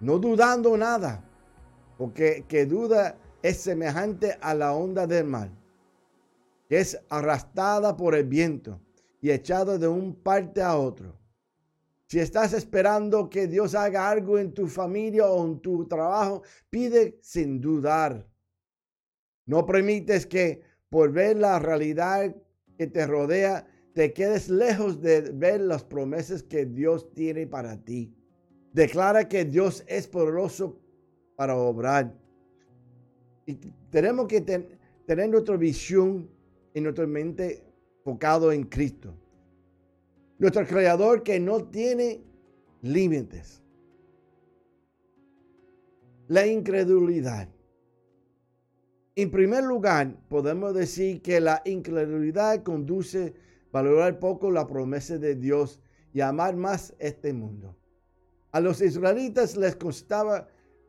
no 0.00 0.18
dudando 0.18 0.76
nada, 0.76 1.24
porque 1.96 2.44
que 2.48 2.66
duda 2.66 3.16
es 3.42 3.58
semejante 3.58 4.36
a 4.40 4.54
la 4.54 4.72
onda 4.72 5.06
del 5.06 5.26
mar, 5.26 5.50
que 6.68 6.80
es 6.80 7.00
arrastrada 7.08 7.96
por 7.96 8.14
el 8.16 8.24
viento 8.24 8.80
y 9.20 9.30
echada 9.30 9.78
de 9.78 9.86
un 9.86 10.14
parte 10.14 10.62
a 10.62 10.76
otro. 10.76 11.16
Si 12.06 12.18
estás 12.18 12.52
esperando 12.54 13.30
que 13.30 13.46
Dios 13.46 13.76
haga 13.76 14.10
algo 14.10 14.36
en 14.36 14.52
tu 14.52 14.66
familia 14.66 15.26
o 15.26 15.46
en 15.46 15.60
tu 15.60 15.86
trabajo, 15.86 16.42
pide 16.68 17.20
sin 17.22 17.60
dudar. 17.60 18.26
No 19.46 19.64
permites 19.64 20.26
que 20.26 20.62
por 20.90 21.12
ver 21.12 21.38
la 21.38 21.58
realidad 21.58 22.34
que 22.76 22.86
te 22.88 23.06
rodea, 23.06 23.66
te 23.94 24.12
quedes 24.12 24.48
lejos 24.48 25.00
de 25.00 25.20
ver 25.32 25.60
las 25.60 25.84
promesas 25.84 26.42
que 26.42 26.66
Dios 26.66 27.12
tiene 27.14 27.46
para 27.46 27.76
ti. 27.82 28.12
Declara 28.72 29.28
que 29.28 29.44
Dios 29.44 29.84
es 29.86 30.06
poderoso 30.06 30.78
para 31.36 31.56
obrar. 31.56 32.12
Y 33.46 33.54
tenemos 33.90 34.26
que 34.26 34.40
tener 34.40 35.30
nuestra 35.30 35.56
visión 35.56 36.28
en 36.74 36.84
nuestra 36.84 37.06
mente 37.06 37.64
enfocado 37.98 38.52
en 38.52 38.64
Cristo. 38.64 39.14
Nuestro 40.38 40.66
creador 40.66 41.22
que 41.22 41.38
no 41.38 41.64
tiene 41.64 42.20
límites. 42.82 43.62
La 46.28 46.46
incredulidad 46.46 47.48
en 49.22 49.30
primer 49.30 49.64
lugar, 49.64 50.16
podemos 50.28 50.74
decir 50.74 51.20
que 51.22 51.40
la 51.40 51.62
incredulidad 51.64 52.62
conduce 52.62 53.26
a 53.26 53.32
valorar 53.72 54.18
poco 54.18 54.50
la 54.50 54.66
promesa 54.66 55.18
de 55.18 55.34
Dios 55.34 55.80
y 56.12 56.20
amar 56.20 56.56
más 56.56 56.94
este 56.98 57.32
mundo. 57.32 57.76
A 58.52 58.60
los 58.60 58.80
israelitas 58.80 59.56
les 59.56 59.76
costaba 59.76 60.48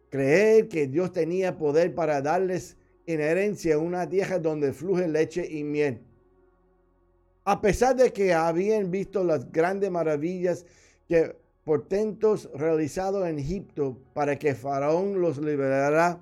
creer 0.10 0.68
que 0.68 0.88
Dios 0.88 1.12
tenía 1.12 1.58
poder 1.58 1.94
para 1.94 2.22
darles 2.22 2.78
en 3.06 3.22
herencia 3.22 3.78
una 3.78 4.08
tierra 4.08 4.40
donde 4.40 4.74
fluye 4.74 5.08
leche 5.08 5.48
y 5.50 5.64
miel. 5.64 6.02
A 7.44 7.60
pesar 7.62 7.96
de 7.96 8.12
que 8.14 8.34
habían 8.34 8.92
visto 8.92 9.24
las 9.24 9.52
grandes 9.52 9.90
maravillas 9.90 10.66
que 11.08 11.36
portentos 11.64 12.50
realizados 12.54 13.28
en 13.28 13.40
Egipto 13.40 13.98
para 14.14 14.38
que 14.38 14.56
Faraón 14.56 15.22
los 15.22 15.38
liberara, 15.38 16.22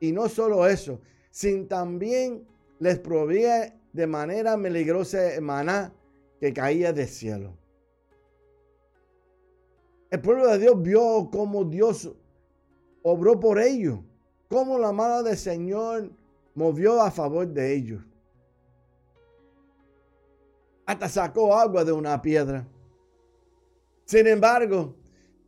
y 0.00 0.12
no 0.12 0.28
solo 0.28 0.66
eso, 0.66 1.00
sin 1.34 1.66
también 1.66 2.46
les 2.78 2.96
provee 3.00 3.72
de 3.92 4.06
manera 4.06 4.56
milagrosa 4.56 5.18
maná 5.40 5.92
que 6.38 6.52
caía 6.52 6.92
del 6.92 7.08
cielo. 7.08 7.58
El 10.12 10.20
pueblo 10.20 10.46
de 10.46 10.58
Dios 10.60 10.80
vio 10.80 11.28
cómo 11.32 11.64
Dios 11.64 12.08
obró 13.02 13.40
por 13.40 13.58
ellos, 13.58 13.98
cómo 14.48 14.78
la 14.78 14.92
mano 14.92 15.24
del 15.24 15.36
Señor 15.36 16.08
movió 16.54 17.02
a 17.02 17.10
favor 17.10 17.48
de 17.48 17.74
ellos. 17.74 18.04
Hasta 20.86 21.08
sacó 21.08 21.52
agua 21.52 21.84
de 21.84 21.90
una 21.90 22.22
piedra. 22.22 22.64
Sin 24.04 24.28
embargo, 24.28 24.94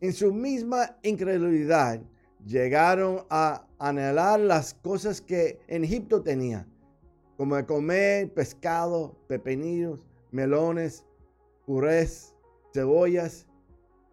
en 0.00 0.12
su 0.12 0.34
misma 0.34 0.98
incredulidad, 1.04 2.00
llegaron 2.46 3.26
a 3.28 3.66
anhelar 3.78 4.38
las 4.40 4.72
cosas 4.74 5.20
que 5.20 5.58
en 5.66 5.84
Egipto 5.84 6.22
tenía, 6.22 6.66
como 7.36 7.64
comer 7.66 8.32
pescado, 8.32 9.16
pepinillos, 9.26 10.00
melones, 10.30 11.04
purés, 11.66 12.34
cebollas, 12.72 13.46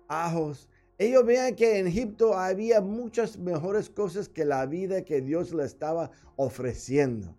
ajos. 0.07 0.67
Ellos 0.97 1.25
veían 1.25 1.55
que 1.55 1.79
en 1.79 1.87
Egipto 1.87 2.33
había 2.37 2.81
muchas 2.81 3.37
mejores 3.37 3.89
cosas 3.89 4.27
que 4.27 4.45
la 4.45 4.65
vida 4.65 5.05
que 5.05 5.21
Dios 5.21 5.53
le 5.53 5.63
estaba 5.63 6.11
ofreciendo. 6.35 7.35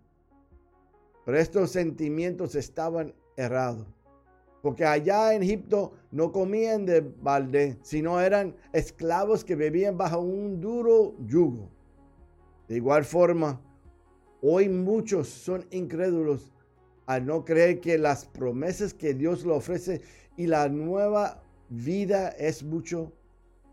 Pero 1.25 1.37
estos 1.37 1.71
sentimientos 1.71 2.55
estaban 2.55 3.13
errados. 3.35 3.87
Porque 4.65 4.83
allá 4.83 5.35
en 5.35 5.43
Egipto 5.43 5.93
no 6.09 6.31
comían 6.31 6.87
de 6.87 7.01
balde, 7.01 7.77
sino 7.83 8.19
eran 8.19 8.55
esclavos 8.73 9.45
que 9.45 9.55
vivían 9.55 9.95
bajo 9.95 10.21
un 10.21 10.59
duro 10.59 11.13
yugo. 11.27 11.69
De 12.67 12.77
igual 12.77 13.05
forma, 13.05 13.61
hoy 14.41 14.67
muchos 14.67 15.29
son 15.29 15.67
incrédulos 15.69 16.51
al 17.05 17.27
no 17.27 17.45
creer 17.45 17.79
que 17.79 17.99
las 17.99 18.25
promesas 18.25 18.95
que 18.95 19.13
Dios 19.13 19.45
le 19.45 19.51
ofrece 19.51 20.01
y 20.35 20.47
la 20.47 20.67
nueva 20.67 21.43
vida 21.69 22.29
es 22.29 22.63
mucho 22.63 23.13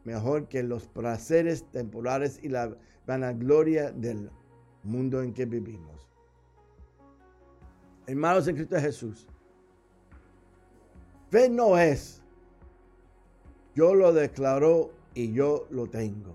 mejor 0.05 0.47
que 0.47 0.63
los 0.63 0.89
placeres 0.89 1.65
temporales 1.71 2.39
y 2.43 2.51
la 2.51 2.77
vanagloria 3.07 3.93
del 3.93 4.29
mundo 4.83 5.23
en 5.23 5.33
que 5.33 5.47
vivimos. 5.47 6.07
Hermanos 8.07 8.47
en 8.47 8.57
Cristo 8.57 8.79
Jesús, 8.79 9.27
Fe 11.33 11.49
no 11.49 11.79
es. 11.79 12.21
Yo 13.75 13.95
lo 13.95 14.13
declaro 14.13 14.91
y 15.15 15.33
yo 15.33 15.67
lo 15.71 15.89
tengo. 15.89 16.35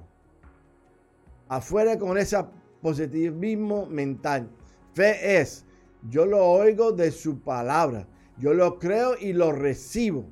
Afuera 1.50 2.00
con 2.00 2.18
ese 2.18 2.44
positivismo 2.82 3.86
mental. 3.86 4.50
Fe 4.96 5.40
es. 5.40 5.66
Yo 6.10 6.26
lo 6.26 6.44
oigo 6.44 6.94
de 6.94 7.12
su 7.12 7.40
palabra. 7.40 8.08
Yo 8.40 8.56
lo 8.56 8.80
creo 8.80 9.16
y 9.20 9.34
lo 9.34 9.52
recibo. 9.52 10.26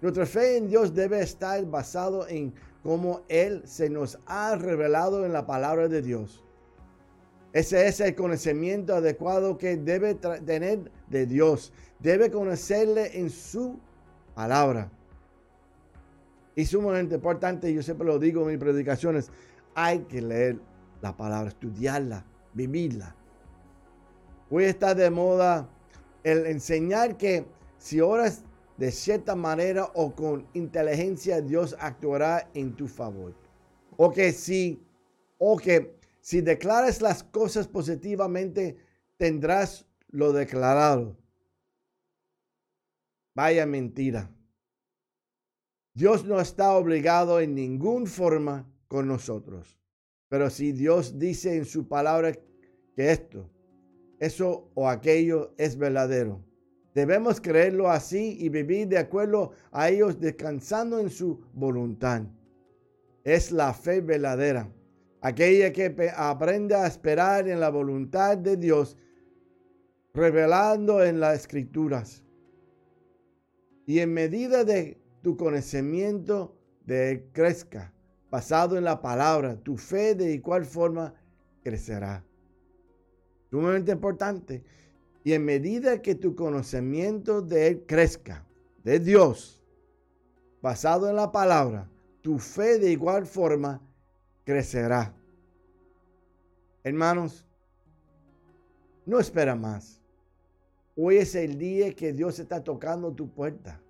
Nuestra 0.00 0.26
fe 0.26 0.58
en 0.58 0.68
Dios 0.68 0.94
debe 0.94 1.20
estar 1.20 1.64
basado 1.66 2.28
en 2.28 2.54
cómo 2.84 3.22
Él 3.28 3.62
se 3.64 3.90
nos 3.90 4.16
ha 4.26 4.54
revelado 4.54 5.26
en 5.26 5.32
la 5.32 5.44
palabra 5.44 5.88
de 5.88 6.02
Dios. 6.02 6.44
Ese 7.52 7.88
es 7.88 7.98
el 7.98 8.14
conocimiento 8.14 8.94
adecuado 8.94 9.58
que 9.58 9.76
debe 9.76 10.14
tener 10.14 10.92
de 11.08 11.26
Dios. 11.26 11.72
Debe 12.02 12.30
conocerle 12.30 13.18
en 13.18 13.30
su 13.30 13.78
palabra. 14.34 14.90
Y 16.56 16.66
sumamente 16.66 17.14
importante, 17.14 17.72
yo 17.72 17.82
siempre 17.82 18.06
lo 18.06 18.18
digo 18.18 18.42
en 18.42 18.48
mis 18.48 18.58
predicaciones, 18.58 19.30
hay 19.74 20.00
que 20.00 20.20
leer 20.20 20.58
la 21.00 21.16
palabra, 21.16 21.48
estudiarla, 21.48 22.26
vivirla. 22.52 23.14
Hoy 24.50 24.64
está 24.64 24.94
de 24.94 25.10
moda 25.10 25.68
el 26.24 26.46
enseñar 26.46 27.16
que 27.16 27.46
si 27.78 28.00
oras 28.00 28.42
de 28.76 28.90
cierta 28.90 29.36
manera 29.36 29.84
o 29.94 30.14
con 30.14 30.46
inteligencia, 30.54 31.40
Dios 31.40 31.76
actuará 31.78 32.50
en 32.52 32.74
tu 32.74 32.88
favor. 32.88 33.32
O 33.96 34.10
que 34.10 34.32
si, 34.32 34.84
o 35.38 35.56
que 35.56 35.96
si 36.20 36.40
declaras 36.40 37.00
las 37.00 37.22
cosas 37.22 37.68
positivamente, 37.68 38.76
tendrás 39.16 39.86
lo 40.08 40.32
declarado. 40.32 41.16
Vaya 43.34 43.66
mentira. 43.66 44.30
Dios 45.94 46.24
no 46.24 46.40
está 46.40 46.72
obligado 46.72 47.40
en 47.40 47.54
ninguna 47.54 48.06
forma 48.06 48.70
con 48.88 49.08
nosotros. 49.08 49.78
Pero 50.28 50.48
si 50.50 50.72
Dios 50.72 51.18
dice 51.18 51.56
en 51.56 51.64
su 51.64 51.88
palabra 51.88 52.32
que 52.32 53.10
esto, 53.12 53.50
eso 54.18 54.70
o 54.74 54.88
aquello 54.88 55.54
es 55.58 55.76
verdadero, 55.76 56.42
debemos 56.94 57.40
creerlo 57.40 57.90
así 57.90 58.36
y 58.40 58.48
vivir 58.48 58.88
de 58.88 58.98
acuerdo 58.98 59.52
a 59.70 59.90
ellos 59.90 60.18
descansando 60.18 60.98
en 60.98 61.10
su 61.10 61.44
voluntad. 61.52 62.22
Es 63.24 63.52
la 63.52 63.74
fe 63.74 64.00
verdadera 64.00 64.70
aquella 65.22 65.72
que 65.72 66.12
aprende 66.14 66.74
a 66.74 66.86
esperar 66.86 67.48
en 67.48 67.60
la 67.60 67.70
voluntad 67.70 68.36
de 68.36 68.56
Dios, 68.56 68.98
revelando 70.12 71.02
en 71.02 71.20
las 71.20 71.40
escrituras. 71.40 72.24
Y 73.86 73.98
en 73.98 74.12
medida 74.12 74.64
de 74.64 75.00
tu 75.22 75.36
conocimiento 75.36 76.56
de 76.84 77.28
crezca, 77.32 77.92
basado 78.30 78.76
en 78.76 78.84
la 78.84 79.00
palabra, 79.00 79.56
tu 79.62 79.76
fe 79.76 80.14
de 80.14 80.32
igual 80.32 80.64
forma 80.64 81.14
crecerá. 81.62 82.24
Sumamente 83.50 83.92
importante. 83.92 84.64
Y 85.24 85.34
en 85.34 85.44
medida 85.44 86.02
que 86.02 86.14
tu 86.14 86.34
conocimiento 86.34 87.42
de 87.42 87.68
Él 87.68 87.84
crezca, 87.86 88.44
de 88.82 88.98
Dios, 88.98 89.62
basado 90.60 91.08
en 91.08 91.16
la 91.16 91.30
palabra, 91.30 91.88
tu 92.22 92.38
fe 92.38 92.78
de 92.78 92.90
igual 92.90 93.26
forma 93.26 93.80
crecerá. 94.44 95.14
Hermanos, 96.82 97.46
no 99.06 99.20
espera 99.20 99.54
más. 99.54 100.01
Hoy 100.96 101.16
es 101.16 101.34
el 101.34 101.58
día 101.58 101.94
que 101.94 102.12
Dios 102.12 102.38
está 102.38 102.62
tocando 102.62 103.12
tu 103.12 103.28
puerta. 103.30 103.80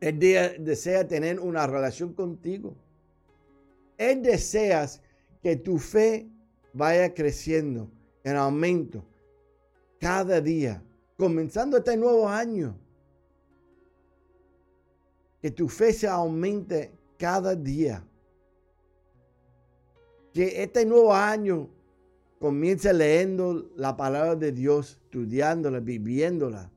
Él 0.00 0.18
desea 0.18 1.06
tener 1.06 1.38
una 1.38 1.66
relación 1.66 2.12
contigo. 2.12 2.74
Él 3.98 4.22
desea 4.22 4.86
que 5.42 5.56
tu 5.56 5.78
fe 5.78 6.28
vaya 6.72 7.12
creciendo 7.14 7.90
en 8.24 8.36
aumento 8.36 9.04
cada 10.00 10.40
día, 10.40 10.82
comenzando 11.16 11.76
este 11.76 11.96
nuevo 11.96 12.28
año. 12.28 12.76
Que 15.40 15.50
tu 15.50 15.68
fe 15.68 15.92
se 15.92 16.08
aumente 16.08 16.92
cada 17.18 17.54
día 17.54 18.04
que 20.32 20.62
este 20.62 20.84
nuevo 20.86 21.14
año 21.14 21.68
comience 22.40 22.92
leyendo 22.92 23.70
la 23.76 23.96
palabra 23.96 24.34
de 24.34 24.52
Dios, 24.52 25.00
estudiándola, 25.12 25.78
viviéndola. 25.80 26.70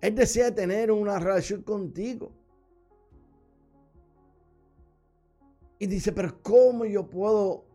Él 0.00 0.14
desea 0.14 0.54
tener 0.54 0.90
una 0.90 1.18
relación 1.18 1.60
contigo. 1.62 2.32
Y 5.78 5.86
dice, 5.86 6.12
pero 6.12 6.40
¿cómo 6.42 6.86
yo 6.86 7.06
puedo 7.06 7.66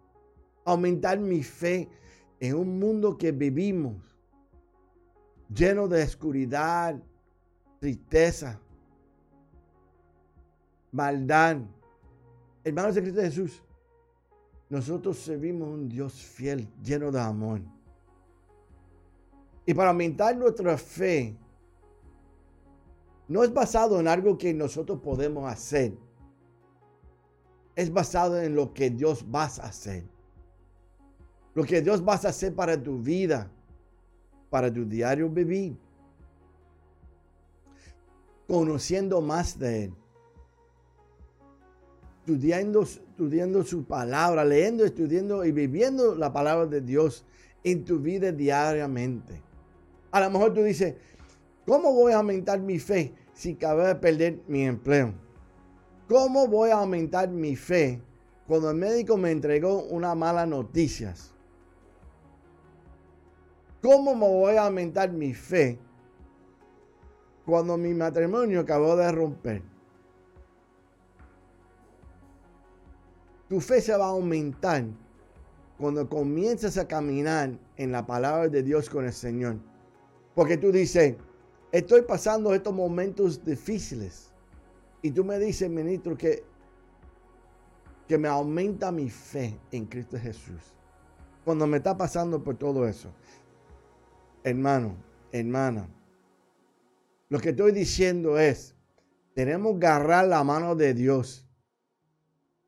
aumentar 0.66 1.20
mi 1.20 1.44
fe 1.44 1.88
en 2.40 2.56
un 2.56 2.80
mundo 2.80 3.16
que 3.20 3.32
vivimos 3.32 3.96
lleno 5.54 5.88
de 5.88 6.02
oscuridad, 6.02 7.00
tristeza, 7.80 8.60
maldad? 10.92 11.58
Hermanos 12.64 12.96
de 12.96 13.02
Cristo 13.04 13.22
Jesús, 13.22 13.62
nosotros 14.70 15.18
servimos 15.18 15.70
un 15.70 15.88
Dios 15.88 16.14
fiel, 16.14 16.68
lleno 16.82 17.12
de 17.12 17.20
amor. 17.20 17.62
Y 19.66 19.74
para 19.74 19.90
aumentar 19.90 20.36
nuestra 20.36 20.78
fe, 20.78 21.36
no 23.28 23.44
es 23.44 23.54
basado 23.54 24.00
en 24.00 24.08
algo 24.08 24.38
que 24.38 24.54
nosotros 24.54 25.00
podemos 25.00 25.52
hacer. 25.52 25.94
Es 27.76 27.92
basado 27.92 28.42
en 28.42 28.56
lo 28.56 28.74
que 28.74 28.90
Dios 28.90 29.26
va 29.34 29.44
a 29.44 29.68
hacer. 29.68 30.04
Lo 31.54 31.64
que 31.64 31.82
Dios 31.82 32.06
va 32.06 32.14
a 32.14 32.16
hacer 32.16 32.54
para 32.54 32.82
tu 32.82 32.98
vida, 32.98 33.50
para 34.50 34.74
tu 34.74 34.86
diario 34.86 35.30
vivir. 35.30 35.78
Conociendo 38.48 39.22
más 39.22 39.58
de 39.58 39.86
Él 39.86 39.94
estudiando, 42.22 42.84
estudiando 42.84 43.64
su 43.64 43.84
palabra, 43.84 44.46
leyendo, 44.46 44.86
estudiando 44.86 45.44
y 45.44 45.52
viviendo 45.52 46.16
la 46.16 46.32
palabra 46.32 46.66
de 46.68 46.82
Dios 46.82 47.26
en 47.64 47.84
tu 47.84 48.00
vida 48.00 48.32
diariamente. 48.32 49.42
A 50.12 50.20
lo 50.20 50.30
mejor 50.30 50.54
tú 50.54 50.62
dices, 50.64 50.96
¿cómo 51.66 51.94
voy 51.94 52.12
a 52.12 52.18
aumentar 52.18 52.60
mi 52.60 52.80
fe 52.80 53.14
si 53.34 53.54
acabo 53.54 53.82
de 53.82 53.96
perder 53.96 54.40
mi 54.48 54.66
empleo? 54.66 55.14
¿Cómo 56.10 56.48
voy 56.48 56.72
a 56.72 56.80
aumentar 56.80 57.30
mi 57.30 57.56
fe 57.56 58.02
cuando 58.46 58.72
el 58.72 58.78
médico 58.78 59.16
me 59.16 59.32
entregó 59.32 59.84
una 59.84 60.14
mala 60.14 60.46
noticia? 60.46 61.16
¿Cómo 63.82 64.14
me 64.14 64.28
voy 64.28 64.56
a 64.58 64.66
aumentar 64.66 65.12
mi 65.12 65.34
fe 65.34 65.80
cuando 67.46 67.78
mi 67.78 67.94
matrimonio 67.94 68.60
acabó 68.60 68.98
de 68.98 69.12
romper? 69.12 69.62
Tu 73.48 73.60
fe 73.62 73.82
se 73.82 73.96
va 73.96 74.06
a 74.06 74.10
aumentar 74.10 74.84
cuando 75.78 76.08
comienzas 76.08 76.78
a 76.78 76.88
caminar 76.88 77.58
en 77.78 77.92
la 77.92 78.06
palabra 78.06 78.50
de 78.50 78.62
Dios 78.62 78.90
con 78.90 79.06
el 79.06 79.14
Señor. 79.14 79.71
Porque 80.42 80.58
tú 80.58 80.72
dices, 80.72 81.18
estoy 81.72 82.02
pasando 82.02 82.52
estos 82.56 82.74
momentos 82.74 83.46
difíciles. 83.46 84.32
Y 85.04 85.12
tú 85.12 85.24
me 85.24 85.38
dices, 85.38 85.70
ministro, 85.70 86.18
que, 86.18 86.44
que 88.08 88.18
me 88.18 88.28
aumenta 88.28 88.92
mi 88.92 89.08
fe 89.08 89.56
en 89.72 89.86
Cristo 89.86 90.18
Jesús. 90.18 90.60
Cuando 91.46 91.68
me 91.68 91.78
está 91.78 91.96
pasando 91.96 92.44
por 92.44 92.58
todo 92.58 92.88
eso. 92.88 93.14
Hermano, 94.44 94.96
hermana, 95.32 95.88
lo 97.30 97.38
que 97.38 97.50
estoy 97.50 97.72
diciendo 97.72 98.40
es, 98.40 98.74
tenemos 99.36 99.78
que 99.80 99.86
agarrar 99.86 100.26
la 100.26 100.44
mano 100.44 100.76
de 100.76 100.96
Dios 100.96 101.48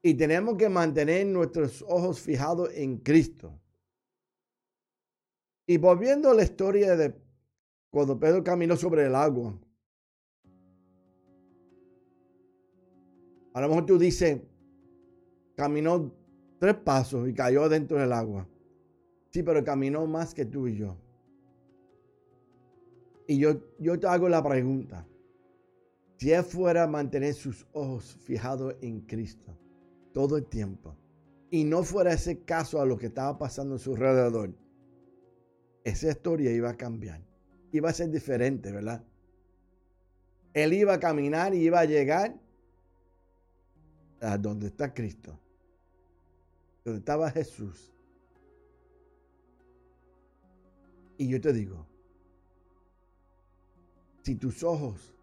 y 0.04 0.14
tenemos 0.14 0.58
que 0.58 0.70
mantener 0.70 1.26
nuestros 1.26 1.84
ojos 1.88 2.20
fijados 2.20 2.70
en 2.76 2.98
Cristo. 2.98 3.60
Y 5.66 5.78
volviendo 5.78 6.30
a 6.30 6.36
la 6.36 6.44
historia 6.44 6.96
de 6.96 7.23
cuando 7.94 8.20
Pedro 8.20 8.44
caminó 8.44 8.76
sobre 8.76 9.06
el 9.06 9.14
agua. 9.14 9.54
A 13.54 13.62
lo 13.62 13.68
mejor 13.68 13.86
tú 13.86 14.00
dices, 14.00 14.42
caminó 15.56 16.12
tres 16.58 16.74
pasos 16.74 17.30
y 17.30 17.36
cayó 17.36 17.70
dentro 17.70 18.00
del 18.00 18.12
agua. 18.12 18.48
Sí, 19.30 19.44
pero 19.44 19.64
caminó 19.64 20.08
más 20.08 20.34
que 20.34 20.44
tú 20.44 20.68
y 20.68 20.76
yo. 20.76 20.98
Y 23.28 23.38
yo, 23.38 23.62
yo 23.78 24.00
te 24.00 24.08
hago 24.08 24.28
la 24.28 24.44
pregunta. 24.44 25.06
Si 26.18 26.32
él 26.32 26.44
fuera 26.44 26.86
a 26.86 26.88
mantener 26.88 27.36
sus 27.36 27.68
ojos 27.74 28.18
fijados 28.24 28.76
en 28.82 29.02
Cristo, 29.02 29.56
todo 30.14 30.38
el 30.38 30.48
tiempo 30.48 30.98
y 31.52 31.64
no 31.64 31.84
fuera 31.84 32.14
ese 32.14 32.40
caso 32.40 32.82
a 32.82 32.88
lo 32.88 32.98
que 32.98 33.06
estaba 33.06 33.38
pasando 33.38 33.76
a 33.76 33.78
su 33.78 33.92
alrededor, 33.92 34.52
esa 35.84 36.10
historia 36.10 36.52
iba 36.52 36.72
a 36.72 36.78
cambiar. 36.78 37.33
Iba 37.74 37.90
a 37.90 37.94
ser 37.94 38.10
diferente, 38.12 38.72
¿verdad? 38.72 39.04
Él 40.54 40.74
iba 40.74 40.94
a 40.94 41.00
caminar 41.00 41.56
y 41.56 41.64
iba 41.64 41.80
a 41.80 41.86
llegar 41.86 42.40
a 44.22 44.38
donde 44.38 44.68
está 44.68 44.94
Cristo, 44.94 45.38
donde 46.86 47.00
estaba 47.00 47.32
Jesús. 47.32 47.92
Y 51.18 51.28
yo 51.28 51.42
te 51.42 51.52
digo, 51.52 51.88
si 54.22 54.36
tus 54.36 54.64
ojos 54.64 55.16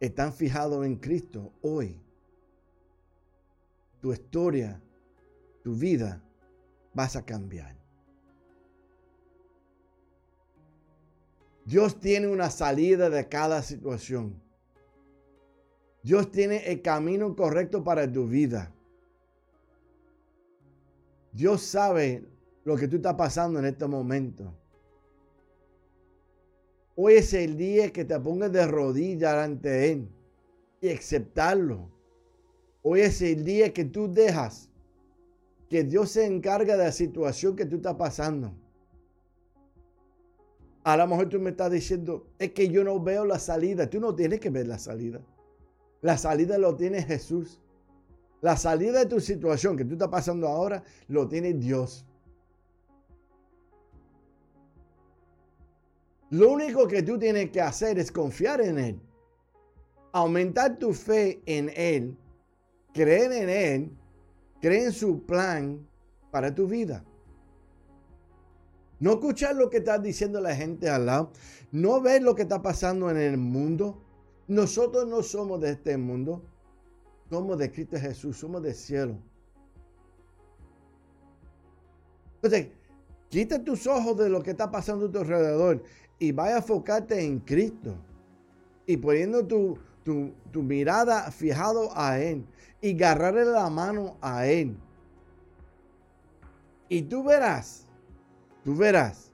están 0.00 0.32
fijados 0.32 0.84
en 0.84 0.96
Cristo 0.96 1.52
hoy, 1.62 2.00
tu 4.00 4.12
historia, 4.12 4.82
tu 5.62 5.76
vida, 5.76 6.20
vas 6.92 7.14
a 7.14 7.24
cambiar. 7.24 7.81
Dios 11.64 12.00
tiene 12.00 12.26
una 12.26 12.50
salida 12.50 13.08
de 13.08 13.28
cada 13.28 13.62
situación. 13.62 14.40
Dios 16.02 16.30
tiene 16.30 16.70
el 16.70 16.82
camino 16.82 17.36
correcto 17.36 17.84
para 17.84 18.10
tu 18.10 18.26
vida. 18.26 18.72
Dios 21.32 21.62
sabe 21.62 22.24
lo 22.64 22.76
que 22.76 22.88
tú 22.88 22.96
estás 22.96 23.14
pasando 23.14 23.60
en 23.60 23.66
este 23.66 23.86
momento. 23.86 24.52
Hoy 26.96 27.14
es 27.14 27.32
el 27.32 27.56
día 27.56 27.90
que 27.92 28.04
te 28.04 28.18
pongas 28.18 28.52
de 28.52 28.66
rodillas 28.66 29.34
ante 29.34 29.92
Él 29.92 30.08
y 30.80 30.90
aceptarlo. 30.90 31.88
Hoy 32.82 33.00
es 33.00 33.22
el 33.22 33.44
día 33.44 33.72
que 33.72 33.84
tú 33.84 34.12
dejas 34.12 34.68
que 35.70 35.84
Dios 35.84 36.10
se 36.10 36.26
encargue 36.26 36.72
de 36.72 36.84
la 36.84 36.92
situación 36.92 37.56
que 37.56 37.64
tú 37.64 37.76
estás 37.76 37.94
pasando. 37.94 38.52
A 40.84 40.96
lo 40.96 41.06
mejor 41.06 41.28
tú 41.28 41.38
me 41.38 41.50
estás 41.50 41.70
diciendo, 41.70 42.26
es 42.38 42.52
que 42.52 42.68
yo 42.68 42.82
no 42.82 43.00
veo 43.00 43.24
la 43.24 43.38
salida. 43.38 43.88
Tú 43.88 44.00
no 44.00 44.14
tienes 44.14 44.40
que 44.40 44.50
ver 44.50 44.66
la 44.66 44.78
salida. 44.78 45.20
La 46.00 46.18
salida 46.18 46.58
lo 46.58 46.74
tiene 46.76 47.02
Jesús. 47.02 47.60
La 48.40 48.56
salida 48.56 49.00
de 49.00 49.06
tu 49.06 49.20
situación 49.20 49.76
que 49.76 49.84
tú 49.84 49.92
estás 49.92 50.08
pasando 50.08 50.48
ahora 50.48 50.82
lo 51.08 51.28
tiene 51.28 51.52
Dios. 51.52 52.04
Lo 56.30 56.50
único 56.50 56.88
que 56.88 57.02
tú 57.02 57.18
tienes 57.18 57.50
que 57.50 57.60
hacer 57.60 57.98
es 57.98 58.10
confiar 58.10 58.60
en 58.60 58.78
Él. 58.78 59.00
Aumentar 60.12 60.78
tu 60.78 60.92
fe 60.92 61.40
en 61.46 61.70
Él 61.76 62.16
Creen 62.92 63.32
en 63.32 63.48
Él, 63.48 63.90
creen 64.60 64.86
en 64.86 64.92
su 64.92 65.24
plan 65.24 65.86
para 66.30 66.54
tu 66.54 66.66
vida. 66.66 67.04
No 69.02 69.14
escuchar 69.14 69.56
lo 69.56 69.68
que 69.68 69.78
está 69.78 69.98
diciendo 69.98 70.40
la 70.40 70.54
gente 70.54 70.88
al 70.88 71.06
lado. 71.06 71.32
No 71.72 72.00
ver 72.00 72.22
lo 72.22 72.36
que 72.36 72.42
está 72.42 72.62
pasando 72.62 73.10
en 73.10 73.16
el 73.16 73.36
mundo. 73.36 74.00
Nosotros 74.46 75.08
no 75.08 75.24
somos 75.24 75.60
de 75.60 75.72
este 75.72 75.96
mundo. 75.96 76.40
Somos 77.28 77.58
de 77.58 77.72
Cristo 77.72 77.96
Jesús. 77.98 78.36
Somos 78.36 78.62
del 78.62 78.76
cielo. 78.76 79.18
Entonces, 82.36 82.68
quita 83.28 83.64
tus 83.64 83.88
ojos 83.88 84.16
de 84.18 84.28
lo 84.28 84.40
que 84.40 84.52
está 84.52 84.70
pasando 84.70 85.06
a 85.06 85.10
tu 85.10 85.18
alrededor 85.18 85.82
y 86.20 86.30
vaya 86.30 86.54
a 86.54 86.58
enfocarte 86.58 87.20
en 87.20 87.40
Cristo. 87.40 87.96
Y 88.86 88.98
poniendo 88.98 89.44
tu, 89.44 89.80
tu, 90.04 90.62
mirada 90.62 91.28
fijado 91.32 91.90
a 91.96 92.20
Él 92.20 92.46
y 92.80 92.94
agarrarle 92.94 93.46
la 93.46 93.68
mano 93.68 94.16
a 94.20 94.46
Él. 94.46 94.76
Y 96.88 97.02
tú 97.02 97.24
verás, 97.24 97.88
tú 98.64 98.76
verás, 98.76 99.32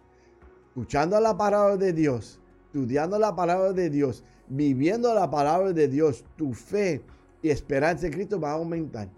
escuchando 0.69 1.21
la 1.21 1.37
palabra 1.37 1.77
de 1.77 1.93
Dios, 1.93 2.41
estudiando 2.67 3.19
la 3.19 3.35
palabra 3.35 3.73
de 3.73 3.91
Dios, 3.91 4.25
viviendo 4.49 5.15
la 5.15 5.31
palabra 5.31 5.73
de 5.73 5.89
Dios, 5.89 6.25
tu 6.37 6.53
fe 6.53 7.03
y 7.43 7.51
esperanza 7.51 8.07
en 8.07 8.13
Cristo 8.13 8.41
va 8.41 8.51
a 8.51 8.55
aumentar. 8.55 9.09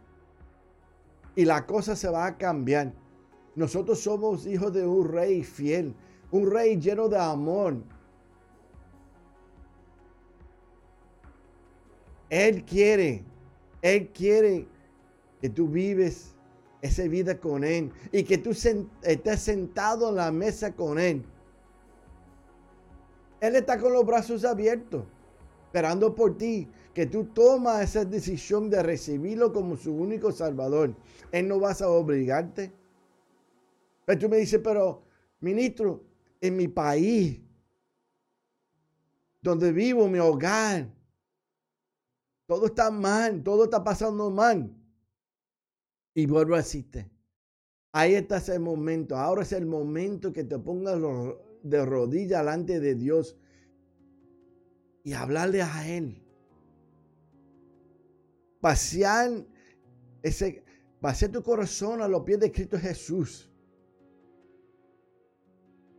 Y 1.37 1.45
la 1.45 1.67
cosa 1.67 1.95
se 1.95 2.09
va 2.09 2.27
a 2.27 2.37
cambiar. 2.37 2.93
Nosotros 3.55 4.01
somos 4.01 4.47
hijos 4.47 4.73
de 4.73 4.87
un 4.87 5.09
rey 5.09 5.43
fiel, 5.43 5.95
un 6.31 6.51
rey 6.51 6.79
lleno 6.79 7.09
de 7.09 7.19
amor, 7.19 7.77
Él 12.31 12.65
quiere, 12.65 13.25
Él 13.83 14.09
quiere 14.11 14.69
que 15.41 15.51
tú 15.51 15.67
vives 15.67 16.37
esa 16.83 17.03
vida 17.05 17.39
con 17.39 17.65
Él 17.65 17.93
y 18.13 18.25
que 18.25 18.39
tú 18.39 18.51
estés 18.51 19.41
sentado 19.41 20.09
en 20.09 20.17
la 20.17 20.33
mesa 20.33 20.75
con 20.75 20.99
Él. 20.99 21.25
Él 23.41 23.57
está 23.57 23.79
con 23.79 23.93
los 23.93 24.05
brazos 24.05 24.45
abiertos, 24.45 25.05
esperando 25.67 26.15
por 26.15 26.37
ti, 26.37 26.69
que 26.95 27.07
tú 27.07 27.25
tomas 27.27 27.83
esa 27.83 28.05
decisión 28.05 28.69
de 28.69 28.83
recibirlo 28.83 29.53
como 29.53 29.77
su 29.77 29.95
único 29.95 30.33
salvador. 30.33 30.95
Él 31.33 31.49
no 31.49 31.59
vas 31.59 31.81
a 31.81 31.89
obligarte. 31.89 32.73
Pero 34.05 34.19
tú 34.19 34.29
me 34.29 34.39
dices, 34.39 34.61
pero 34.63 35.03
ministro, 35.41 36.03
en 36.41 36.57
mi 36.57 36.69
país, 36.69 37.41
donde 39.41 39.73
vivo, 39.73 40.09
mi 40.09 40.19
hogar, 40.19 40.89
todo 42.47 42.67
está 42.67 42.91
mal, 42.91 43.43
todo 43.43 43.65
está 43.65 43.83
pasando 43.83 44.31
mal. 44.31 44.71
Y 46.15 46.27
vuelvo 46.27 46.55
a 46.55 46.59
decirte, 46.59 47.11
ahí 47.93 48.15
está 48.15 48.39
ese 48.39 48.59
momento. 48.59 49.17
Ahora 49.17 49.43
es 49.43 49.53
el 49.53 49.67
momento 49.67 50.33
que 50.33 50.45
te 50.45 50.59
pongas 50.59 50.99
de 51.63 51.85
rodillas 51.85 52.41
delante 52.41 52.81
de 52.81 52.95
Dios 52.95 53.37
y 55.05 55.13
hablarle 55.13 55.63
a 55.63 55.89
Él. 55.89 56.23
Pasear, 58.61 59.31
ese, 60.23 60.63
pasear 61.01 61.33
tu 61.33 61.43
corazón 61.43 62.03
a 62.03 62.09
los 62.09 62.23
pies 62.23 62.41
de 62.41 62.53
Cristo 62.53 62.79
Jesús 62.79 63.51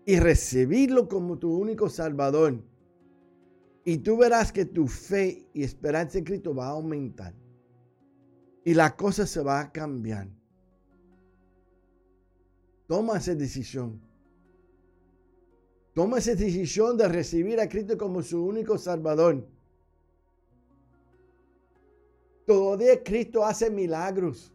y 0.06 0.20
recibirlo 0.20 1.08
como 1.08 1.40
tu 1.40 1.56
único 1.56 1.90
Salvador. 1.90 2.64
Y 3.84 3.98
tú 4.00 4.18
verás 4.18 4.52
que 4.52 4.66
tu 4.66 4.88
fe 4.88 5.48
y 5.54 5.64
esperanza 5.64 6.20
en 6.20 6.26
Cristo 6.26 6.54
va 6.54 6.68
a 6.68 6.72
aumentar. 6.72 7.34
Y 8.64 8.74
la 8.74 8.96
cosa 8.96 9.26
se 9.26 9.42
va 9.42 9.60
a 9.60 9.72
cambiar. 9.72 10.28
Toma 12.88 13.18
esa 13.18 13.34
decisión. 13.34 14.00
Toma 15.94 16.20
esa 16.20 16.36
decisión 16.36 16.98
de 16.98 17.08
recibir 17.08 17.60
a 17.60 17.68
Cristo 17.68 17.98
como 17.98 18.22
su 18.22 18.46
único 18.46 18.78
Salvador. 18.78 19.46
Todavía 22.46 23.04
Cristo 23.04 23.46
hace 23.46 23.70
milagros. 23.70 24.52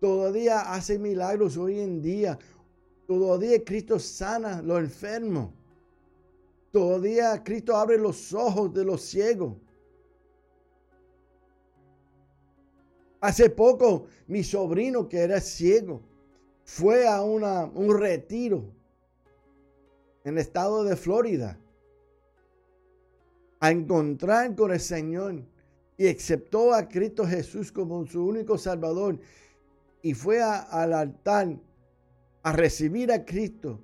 Todavía 0.00 0.72
hace 0.72 0.98
milagros 0.98 1.56
hoy 1.56 1.80
en 1.80 2.00
día. 2.00 2.38
Todavía 3.06 3.62
Cristo 3.64 3.98
sana 3.98 4.62
los 4.62 4.78
enfermos. 4.78 5.50
Todavía 6.72 7.42
Cristo 7.42 7.76
abre 7.76 7.98
los 7.98 8.32
ojos 8.32 8.72
de 8.72 8.84
los 8.84 9.02
ciegos. 9.02 9.56
Hace 13.20 13.50
poco 13.50 14.06
mi 14.26 14.42
sobrino 14.42 15.08
que 15.08 15.18
era 15.18 15.40
ciego 15.40 16.00
fue 16.64 17.06
a 17.06 17.22
una, 17.22 17.64
un 17.64 17.98
retiro 17.98 18.64
en 20.24 20.34
el 20.34 20.38
estado 20.38 20.84
de 20.84 20.96
Florida 20.96 21.58
a 23.60 23.70
encontrar 23.70 24.54
con 24.54 24.72
el 24.72 24.80
Señor 24.80 25.42
y 25.98 26.08
aceptó 26.08 26.72
a 26.72 26.88
Cristo 26.88 27.26
Jesús 27.26 27.70
como 27.70 28.06
su 28.06 28.24
único 28.24 28.56
Salvador 28.56 29.18
y 30.00 30.14
fue 30.14 30.40
al 30.42 30.94
altar 30.94 31.58
a 32.42 32.52
recibir 32.52 33.12
a 33.12 33.26
Cristo. 33.26 33.78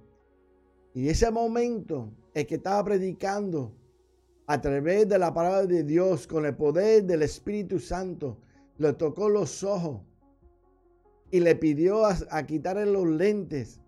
Y 0.95 1.11
ese 1.11 1.31
momento 1.31 2.09
el 2.33 2.47
que 2.47 2.55
estaba 2.55 2.83
predicando 2.85 3.71
a 4.47 4.59
través 4.59 5.07
de 5.07 5.19
la 5.19 5.35
palabra 5.35 5.67
de 5.67 5.83
Dios 5.83 6.27
con 6.27 6.47
el 6.47 6.55
poder 6.55 7.05
del 7.05 7.23
Espíritu 7.23 7.79
Santo 7.79 8.39
le 8.79 8.93
tocó 8.93 9.29
los 9.29 9.63
ojos 9.65 10.01
y 11.31 11.41
le 11.41 11.55
pidió 11.57 12.07
a, 12.07 12.17
a 12.31 12.47
quitarle 12.47 12.87
los 12.87 13.07
lentes 13.07 13.81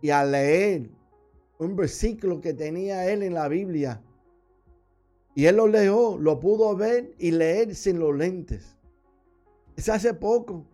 y 0.00 0.10
a 0.10 0.24
leer 0.24 0.90
un 1.58 1.76
versículo 1.76 2.40
que 2.40 2.52
tenía 2.52 3.10
él 3.10 3.22
en 3.22 3.34
la 3.34 3.48
Biblia 3.48 4.02
y 5.34 5.46
él 5.46 5.56
lo 5.56 5.66
leyó, 5.66 6.16
lo 6.16 6.38
pudo 6.38 6.76
ver 6.76 7.12
y 7.18 7.32
leer 7.32 7.74
sin 7.74 7.98
los 7.98 8.14
lentes. 8.16 8.76
Es 9.76 9.88
hace 9.88 10.14
poco. 10.14 10.64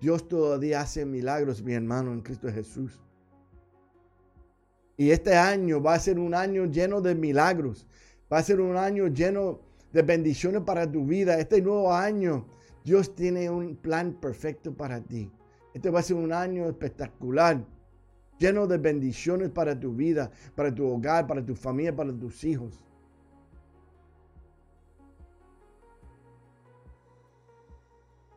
Dios 0.00 0.26
todavía 0.26 0.80
hace 0.80 1.04
milagros, 1.04 1.62
mi 1.62 1.74
hermano, 1.74 2.12
en 2.12 2.22
Cristo 2.22 2.50
Jesús. 2.50 2.98
Y 4.96 5.12
este 5.12 5.36
año 5.36 5.80
va 5.80 5.94
a 5.94 6.00
ser 6.00 6.18
un 6.18 6.34
año 6.34 6.64
lleno 6.64 7.00
de 7.00 7.14
milagros. 7.14 7.86
Va 8.32 8.38
a 8.38 8.42
ser 8.42 8.60
un 8.60 8.76
año 8.76 9.06
lleno 9.06 9.60
de 9.92 10.02
bendiciones 10.02 10.62
para 10.62 10.90
tu 10.90 11.04
vida. 11.04 11.38
Este 11.38 11.60
nuevo 11.60 11.92
año, 11.92 12.46
Dios 12.84 13.14
tiene 13.14 13.50
un 13.50 13.76
plan 13.76 14.14
perfecto 14.14 14.74
para 14.74 15.00
ti. 15.00 15.30
Este 15.74 15.90
va 15.90 16.00
a 16.00 16.02
ser 16.02 16.16
un 16.16 16.32
año 16.32 16.66
espectacular 16.66 17.64
lleno 18.40 18.66
de 18.66 18.78
bendiciones 18.78 19.50
para 19.50 19.78
tu 19.78 19.92
vida, 19.92 20.30
para 20.54 20.74
tu 20.74 20.86
hogar, 20.86 21.26
para 21.26 21.44
tu 21.44 21.54
familia, 21.54 21.94
para 21.94 22.12
tus 22.12 22.42
hijos. 22.42 22.82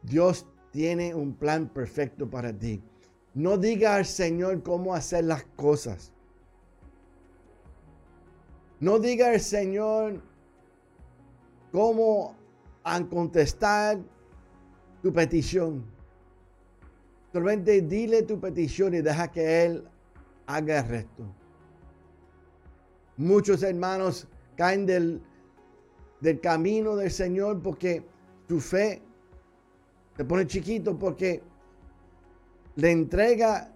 Dios 0.04 0.46
tiene 0.72 1.16
un 1.16 1.34
plan 1.34 1.70
perfecto 1.70 2.30
para 2.30 2.52
ti. 2.52 2.84
No 3.34 3.58
diga 3.58 3.96
al 3.96 4.06
Señor 4.06 4.62
cómo 4.62 4.94
hacer 4.94 5.24
las 5.24 5.44
cosas. 5.56 6.12
No 8.82 9.00
diga 9.00 9.30
al 9.30 9.40
Señor 9.40 10.22
cómo 11.74 12.36
contestar 13.10 14.00
tu 15.02 15.12
petición. 15.12 15.84
Solamente 17.34 17.82
dile 17.82 18.22
tu 18.22 18.40
petición 18.40 18.94
y 18.94 19.02
deja 19.02 19.30
que 19.32 19.66
Él 19.66 19.84
haga 20.46 20.80
el 20.80 20.88
resto. 20.88 21.24
Muchos 23.18 23.64
hermanos 23.64 24.28
caen 24.56 24.86
del, 24.86 25.20
del 26.22 26.40
camino 26.40 26.96
del 26.96 27.10
Señor 27.10 27.60
porque 27.62 28.06
su 28.48 28.60
fe 28.60 29.02
se 30.16 30.26
pone 30.26 30.46
chiquito 30.46 30.98
porque 30.98 31.42
le 32.76 32.92
entrega 32.92 33.72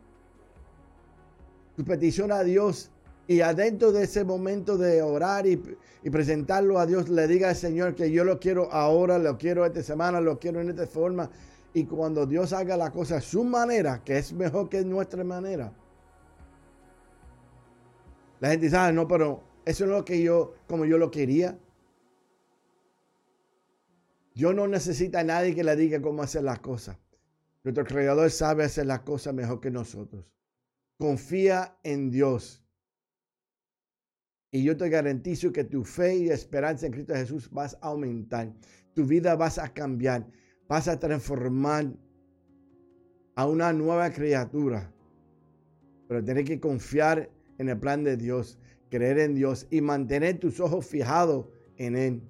su 1.76 1.84
petición 1.84 2.32
a 2.32 2.44
Dios 2.44 2.92
y 3.28 3.42
adentro 3.42 3.92
de 3.92 4.04
ese 4.04 4.24
momento 4.24 4.78
de 4.78 5.02
orar 5.02 5.46
y, 5.46 5.62
presentarlo 6.10 6.80
a 6.80 6.86
Dios, 6.86 7.10
le 7.10 7.28
diga 7.28 7.50
al 7.50 7.56
Señor 7.56 7.94
que 7.94 8.10
yo 8.10 8.24
lo 8.24 8.40
quiero 8.40 8.72
ahora, 8.72 9.20
lo 9.20 9.38
quiero 9.38 9.66
esta 9.66 9.84
semana, 9.84 10.22
lo 10.22 10.40
quiero 10.40 10.62
en 10.62 10.70
esta 10.70 10.88
forma. 10.88 11.30
Y 11.74 11.86
cuando 11.86 12.26
Dios 12.26 12.54
haga 12.54 12.78
la 12.78 12.92
cosa 12.92 13.18
a 13.18 13.22
su 13.22 13.44
manera, 13.44 14.02
que 14.06 14.18
es 14.18 14.32
mejor 14.32 14.70
que 14.70 14.86
nuestra 14.86 15.26
manera, 15.26 15.74
la 18.40 18.50
gente 18.50 18.68
dice, 18.68 18.78
ah, 18.78 18.92
no, 18.94 19.08
pero 19.08 19.44
eso 19.66 19.86
no 19.86 19.94
es 19.94 19.98
lo 20.00 20.06
que 20.06 20.22
yo, 20.22 20.54
como 20.68 20.86
yo 20.86 20.98
lo 20.98 21.12
quería. 21.12 21.60
Dios 24.34 24.56
no 24.56 24.68
necesita 24.68 25.20
a 25.20 25.24
nadie 25.24 25.54
que 25.54 25.64
le 25.64 25.76
diga 25.76 26.02
cómo 26.02 26.24
hacer 26.24 26.44
las 26.44 26.60
cosas. 26.60 26.98
Nuestro 27.64 27.84
creador 27.84 28.32
sabe 28.32 28.64
hacer 28.64 28.86
las 28.86 29.02
cosas 29.02 29.34
mejor 29.34 29.60
que 29.60 29.72
nosotros. 29.72 30.24
Confía 30.98 31.78
en 31.84 32.12
Dios. 32.12 32.64
Y 34.52 34.64
yo 34.64 34.78
te 34.78 34.90
garantizo 34.90 35.52
que 35.52 35.64
tu 35.64 35.84
fe 35.84 36.16
y 36.18 36.30
esperanza 36.30 36.86
en 36.86 36.94
Cristo 36.94 37.14
Jesús 37.14 37.50
vas 37.52 37.78
a 37.82 37.88
aumentar. 37.88 38.54
Tu 38.94 39.06
vida 39.06 39.36
vas 39.36 39.58
a 39.58 39.74
cambiar. 39.74 40.26
Vas 40.68 40.88
a 40.88 41.00
transformar 41.00 41.94
a 43.36 43.46
una 43.46 43.74
nueva 43.74 44.12
criatura. 44.12 44.92
Pero 46.08 46.24
tienes 46.24 46.46
que 46.46 46.60
confiar 46.60 47.30
en 47.58 47.70
el 47.70 47.78
plan 47.78 48.04
de 48.04 48.16
Dios, 48.16 48.58
creer 48.90 49.20
en 49.20 49.36
Dios 49.36 49.68
y 49.70 49.82
mantener 49.82 50.40
tus 50.40 50.60
ojos 50.60 50.86
fijados 50.86 51.48
en 51.76 51.96
Él. 51.98 52.22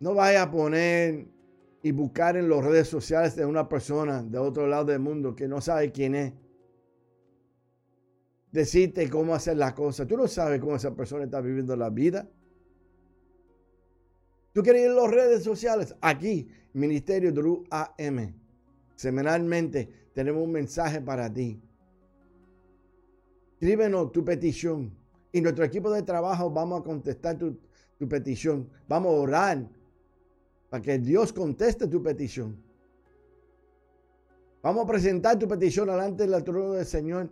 No 0.00 0.14
vaya 0.14 0.42
a 0.42 0.50
poner 0.50 1.26
y 1.82 1.90
buscar 1.92 2.36
en 2.36 2.50
las 2.50 2.62
redes 2.62 2.88
sociales 2.88 3.34
de 3.36 3.46
una 3.46 3.68
persona 3.68 4.22
de 4.22 4.38
otro 4.38 4.66
lado 4.66 4.84
del 4.84 5.00
mundo 5.00 5.34
que 5.34 5.48
no 5.48 5.62
sabe 5.62 5.90
quién 5.90 6.14
es. 6.14 6.34
Decirte 8.52 9.08
cómo 9.10 9.34
hacer 9.34 9.56
las 9.56 9.74
cosas. 9.74 10.06
Tú 10.06 10.16
no 10.16 10.28
sabes 10.28 10.60
cómo 10.60 10.76
esa 10.76 10.94
persona 10.94 11.24
está 11.24 11.40
viviendo 11.40 11.76
la 11.76 11.90
vida. 11.90 12.28
Tú 14.52 14.62
quieres 14.62 14.82
ir 14.82 14.88
en 14.88 14.96
las 14.96 15.10
redes 15.10 15.44
sociales. 15.44 15.94
Aquí, 16.00 16.48
Ministerio 16.72 17.32
de 17.32 17.42
UAM. 17.42 18.34
Semanalmente 18.94 20.08
tenemos 20.14 20.42
un 20.42 20.52
mensaje 20.52 21.00
para 21.02 21.30
ti. 21.30 21.60
Escríbenos 23.52 24.12
tu 24.12 24.24
petición 24.24 24.90
y 25.32 25.40
nuestro 25.40 25.64
equipo 25.64 25.90
de 25.90 26.02
trabajo 26.02 26.50
vamos 26.50 26.80
a 26.80 26.84
contestar 26.84 27.36
tu, 27.36 27.58
tu 27.98 28.08
petición. 28.08 28.68
Vamos 28.88 29.14
a 29.14 29.20
orar 29.20 29.68
para 30.70 30.82
que 30.82 30.98
Dios 30.98 31.32
conteste 31.32 31.86
tu 31.86 32.02
petición. 32.02 32.56
Vamos 34.62 34.84
a 34.84 34.86
presentar 34.86 35.38
tu 35.38 35.46
petición 35.46 35.88
delante 35.88 36.26
del 36.26 36.42
trono 36.42 36.72
del 36.72 36.86
Señor 36.86 37.30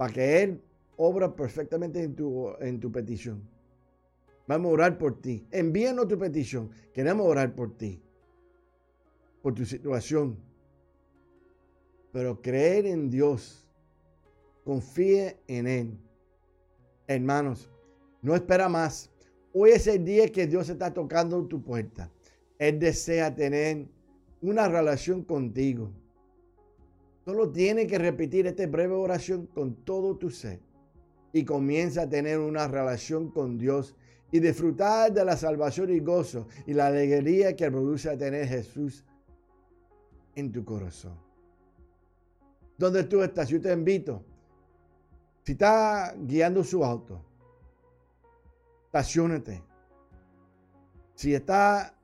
para 0.00 0.14
que 0.14 0.42
Él 0.42 0.62
obra 0.96 1.36
perfectamente 1.36 2.02
en 2.02 2.14
tu, 2.14 2.54
en 2.58 2.80
tu 2.80 2.90
petición. 2.90 3.42
Vamos 4.46 4.70
a 4.70 4.72
orar 4.72 4.96
por 4.96 5.20
ti. 5.20 5.44
Envíanos 5.50 6.08
tu 6.08 6.18
petición. 6.18 6.70
Queremos 6.94 7.26
orar 7.26 7.54
por 7.54 7.76
ti, 7.76 8.00
por 9.42 9.52
tu 9.54 9.66
situación 9.66 10.38
pero 12.12 12.40
creer 12.40 12.86
en 12.86 13.10
Dios, 13.10 13.66
confíe 14.64 15.36
en 15.46 15.66
Él. 15.66 15.98
Hermanos, 17.06 17.70
no 18.22 18.34
espera 18.34 18.68
más. 18.68 19.10
Hoy 19.52 19.70
es 19.70 19.86
el 19.86 20.04
día 20.04 20.30
que 20.30 20.46
Dios 20.46 20.68
está 20.68 20.92
tocando 20.92 21.44
tu 21.46 21.62
puerta. 21.62 22.10
Él 22.58 22.78
desea 22.78 23.34
tener 23.34 23.86
una 24.40 24.68
relación 24.68 25.22
contigo. 25.22 25.92
Solo 27.30 27.52
tiene 27.52 27.86
que 27.86 27.96
repetir 27.96 28.48
esta 28.48 28.66
breve 28.66 28.94
oración 28.94 29.46
con 29.46 29.84
todo 29.84 30.16
tu 30.16 30.30
ser 30.30 30.58
y 31.32 31.44
comienza 31.44 32.02
a 32.02 32.08
tener 32.08 32.40
una 32.40 32.66
relación 32.66 33.30
con 33.30 33.56
Dios 33.56 33.94
y 34.32 34.40
disfrutar 34.40 35.12
de 35.12 35.24
la 35.24 35.36
salvación 35.36 35.90
y 35.90 36.00
gozo 36.00 36.48
y 36.66 36.74
la 36.74 36.88
alegría 36.88 37.54
que 37.54 37.70
produce 37.70 38.16
tener 38.16 38.48
Jesús 38.48 39.04
en 40.34 40.50
tu 40.50 40.64
corazón 40.64 41.16
donde 42.76 43.04
tú 43.04 43.22
estás. 43.22 43.48
Yo 43.48 43.60
te 43.60 43.72
invito. 43.72 44.24
Si 45.44 45.52
está 45.52 46.12
guiando 46.18 46.64
su 46.64 46.84
auto, 46.84 47.24
estacionate. 48.86 49.62
Si 51.14 51.32
está 51.32 51.94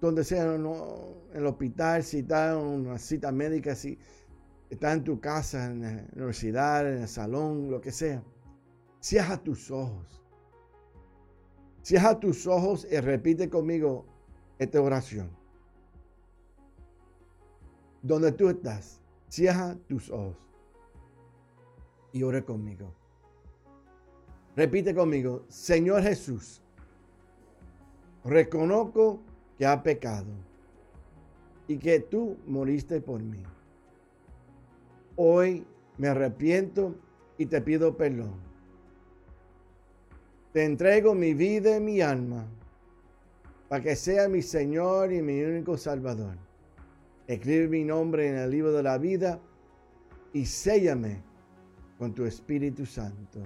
donde 0.00 0.24
sea, 0.24 0.54
en 0.54 0.66
el 1.34 1.46
hospital, 1.46 2.02
si 2.02 2.20
está 2.20 2.52
en 2.52 2.58
una 2.58 2.98
cita 2.98 3.30
médica, 3.30 3.74
si 3.74 3.98
está 4.70 4.92
en 4.92 5.04
tu 5.04 5.20
casa, 5.20 5.66
en 5.66 5.82
la 5.82 6.06
universidad, 6.14 6.90
en 6.90 7.02
el 7.02 7.08
salón, 7.08 7.70
lo 7.70 7.80
que 7.80 7.90
sea, 7.90 8.22
cierra 9.00 9.36
tus 9.36 9.70
ojos. 9.70 10.22
Cierra 11.82 12.18
tus 12.18 12.46
ojos 12.46 12.86
y 12.90 12.98
repite 13.00 13.50
conmigo 13.50 14.06
esta 14.58 14.80
oración. 14.80 15.30
Donde 18.02 18.32
tú 18.32 18.48
estás. 18.48 19.00
Cierra 19.28 19.76
tus 19.88 20.10
ojos 20.10 20.36
y 22.12 22.22
ore 22.22 22.44
conmigo. 22.44 22.92
Repite 24.56 24.94
conmigo, 24.94 25.44
Señor 25.48 26.02
Jesús, 26.02 26.60
reconozco 28.24 29.20
que 29.56 29.64
ha 29.64 29.82
pecado 29.82 30.32
y 31.68 31.78
que 31.78 32.00
tú 32.00 32.36
moriste 32.46 33.00
por 33.00 33.22
mí. 33.22 33.42
Hoy 35.16 35.66
me 35.98 36.08
arrepiento 36.08 36.94
y 37.38 37.46
te 37.46 37.60
pido 37.60 37.96
perdón. 37.96 38.34
Te 40.52 40.64
entrego 40.64 41.14
mi 41.14 41.34
vida 41.34 41.76
y 41.76 41.80
mi 41.80 42.00
alma 42.00 42.46
para 43.68 43.82
que 43.82 43.94
sea 43.94 44.28
mi 44.28 44.42
Señor 44.42 45.12
y 45.12 45.22
mi 45.22 45.42
único 45.42 45.76
Salvador. 45.76 46.36
Escribe 47.26 47.68
mi 47.68 47.84
nombre 47.84 48.28
en 48.28 48.36
el 48.36 48.50
libro 48.50 48.72
de 48.72 48.82
la 48.82 48.98
vida 48.98 49.38
y 50.32 50.44
séllame 50.44 51.22
con 51.98 52.12
tu 52.12 52.24
Espíritu 52.24 52.84
Santo. 52.84 53.40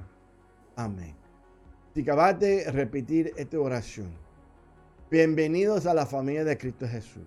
Amén. 0.76 1.14
Si 1.94 2.00
acabaste 2.00 2.46
de 2.46 2.72
repetir 2.72 3.34
esta 3.36 3.60
oración, 3.60 4.08
bienvenidos 5.10 5.86
a 5.86 5.94
la 5.94 6.06
familia 6.06 6.44
de 6.44 6.56
Cristo 6.56 6.88
Jesús. 6.88 7.26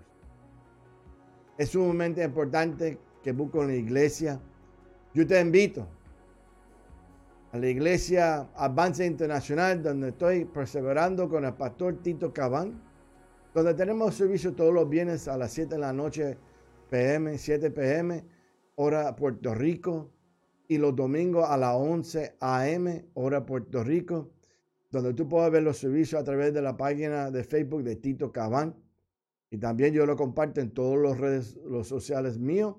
Es 1.56 1.70
sumamente 1.70 2.24
importante 2.24 2.98
que 3.22 3.32
busques 3.32 3.66
la 3.66 3.74
iglesia. 3.74 4.40
Yo 5.14 5.26
te 5.26 5.40
invito 5.40 5.86
a 7.52 7.58
la 7.58 7.68
iglesia 7.68 8.48
Avance 8.54 9.04
Internacional, 9.04 9.82
donde 9.82 10.10
estoy 10.10 10.44
perseverando 10.44 11.28
con 11.28 11.44
el 11.44 11.54
pastor 11.54 12.02
Tito 12.02 12.32
Cabán, 12.32 12.80
donde 13.54 13.74
tenemos 13.74 14.14
servicio 14.14 14.54
todos 14.54 14.72
los 14.72 14.88
viernes 14.88 15.26
a 15.28 15.36
las 15.36 15.52
7 15.52 15.74
de 15.74 15.80
la 15.80 15.92
noche, 15.92 16.38
PM, 16.90 17.36
7 17.38 17.70
PM, 17.70 18.24
hora 18.76 19.16
Puerto 19.16 19.54
Rico, 19.54 20.12
y 20.68 20.76
los 20.76 20.94
domingos 20.94 21.48
a 21.48 21.56
las 21.56 21.74
11 21.74 22.36
AM, 22.40 23.06
hora 23.14 23.46
Puerto 23.46 23.82
Rico, 23.82 24.30
donde 24.90 25.14
tú 25.14 25.26
puedes 25.26 25.50
ver 25.50 25.62
los 25.62 25.78
servicios 25.78 26.20
a 26.20 26.24
través 26.24 26.52
de 26.52 26.60
la 26.60 26.76
página 26.76 27.30
de 27.30 27.42
Facebook 27.42 27.82
de 27.82 27.96
Tito 27.96 28.30
Cabán. 28.30 28.76
Y 29.50 29.56
también 29.56 29.94
yo 29.94 30.04
lo 30.04 30.14
comparto 30.14 30.60
en 30.60 30.70
todas 30.70 31.00
las 31.00 31.18
redes 31.18 31.58
los 31.64 31.88
sociales 31.88 32.38
míos 32.38 32.76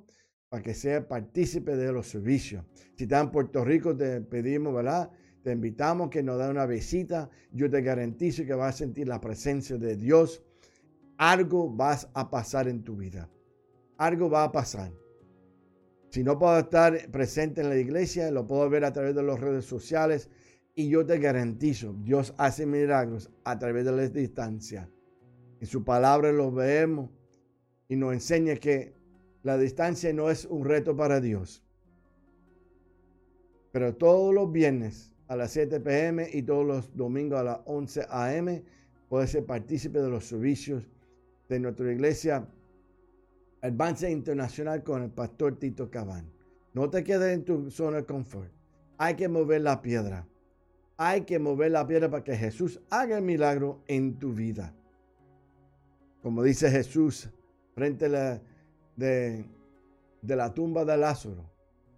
para 0.50 0.64
que 0.64 0.74
sea 0.74 1.08
partícipe 1.08 1.78
de 1.78 1.92
los 1.92 2.08
servicios. 2.08 2.66
Si 2.96 3.04
estás 3.04 3.24
en 3.24 3.32
Puerto 3.32 3.64
Rico, 3.64 3.96
te 3.96 4.20
pedimos, 4.22 4.74
¿verdad? 4.74 5.12
Te 5.44 5.52
invitamos 5.52 6.10
que 6.10 6.24
nos 6.24 6.40
dé 6.40 6.50
una 6.50 6.66
visita. 6.66 7.30
Yo 7.52 7.70
te 7.70 7.82
garantizo 7.82 8.46
que 8.46 8.56
vas 8.56 8.76
a 8.76 8.78
sentir 8.80 9.08
la 9.08 9.22
presencia 9.22 9.78
de 9.78 9.96
Dios. 9.96 10.44
Algo 11.18 11.70
vas 11.70 12.10
a 12.14 12.30
pasar 12.32 12.68
en 12.68 12.84
tu 12.84 12.98
vida. 12.98 13.30
Algo 13.98 14.30
va 14.30 14.44
a 14.44 14.52
pasar. 14.52 14.92
Si 16.10 16.24
no 16.24 16.40
puedo 16.40 16.58
estar 16.58 17.12
presente 17.12 17.62
en 17.62 17.70
la 17.70 17.78
iglesia, 17.78 18.32
lo 18.32 18.48
puedo 18.48 18.68
ver 18.70 18.84
a 18.86 18.92
través 18.92 19.14
de 19.14 19.22
las 19.22 19.40
redes 19.40 19.66
sociales. 19.66 20.30
Y 20.74 20.90
yo 20.90 21.06
te 21.06 21.20
garantizo, 21.20 21.94
Dios 21.94 22.34
hace 22.38 22.66
milagros 22.66 23.30
a 23.44 23.60
través 23.60 23.86
de 23.86 23.92
la 23.92 24.08
distancia. 24.08 24.90
En 25.60 25.68
su 25.68 25.84
palabra 25.84 26.32
lo 26.32 26.52
vemos 26.52 27.12
y 27.88 27.96
nos 27.96 28.14
enseña 28.14 28.56
que 28.56 28.99
la 29.44 29.58
distancia 29.58 30.12
no 30.14 30.30
es 30.30 30.46
un 30.46 30.66
reto 30.66 30.96
para 30.96 31.20
Dios. 31.22 31.64
Pero 33.72 33.96
todos 33.96 34.34
los 34.34 34.52
viernes 34.52 35.14
a 35.28 35.36
las 35.36 35.52
7 35.52 35.80
pm 35.80 36.28
y 36.34 36.42
todos 36.42 36.66
los 36.66 36.96
domingos 36.96 37.40
a 37.40 37.44
las 37.44 37.60
11 37.66 38.08
am 38.10 38.62
puede 39.08 39.28
ser 39.28 39.46
partícipe 39.46 40.00
de 40.00 40.10
los 40.10 40.26
servicios 40.26 40.84
de 41.48 41.60
nuestra 41.60 41.92
iglesia 41.92 42.48
Advance 43.62 44.10
Internacional 44.10 44.84
con 44.84 45.04
el 45.04 45.10
pastor 45.10 45.58
Tito 45.58 45.90
Cabán. 45.90 46.32
No 46.74 46.90
te 46.90 47.04
quedes 47.04 47.36
en 47.36 47.44
tu 47.44 47.70
zona 47.70 47.98
de 47.98 48.06
confort. 48.06 48.52
Hay 48.98 49.16
que 49.16 49.28
mover 49.28 49.62
la 49.62 49.82
piedra. 49.82 50.28
Hay 50.98 51.22
que 51.22 51.40
mover 51.40 51.72
la 51.72 51.88
piedra 51.88 52.10
para 52.10 52.24
que 52.24 52.36
Jesús 52.36 52.80
haga 52.90 53.18
el 53.18 53.24
milagro 53.24 53.82
en 53.88 54.20
tu 54.20 54.34
vida. 54.34 54.74
Como 56.22 56.44
dice 56.44 56.70
Jesús 56.70 57.30
frente 57.74 58.06
a 58.06 58.10
la, 58.10 58.42
de, 59.00 59.46
de 60.22 60.36
la 60.36 60.54
tumba 60.54 60.86
de 60.86 60.98
Lázaro, 60.98 61.50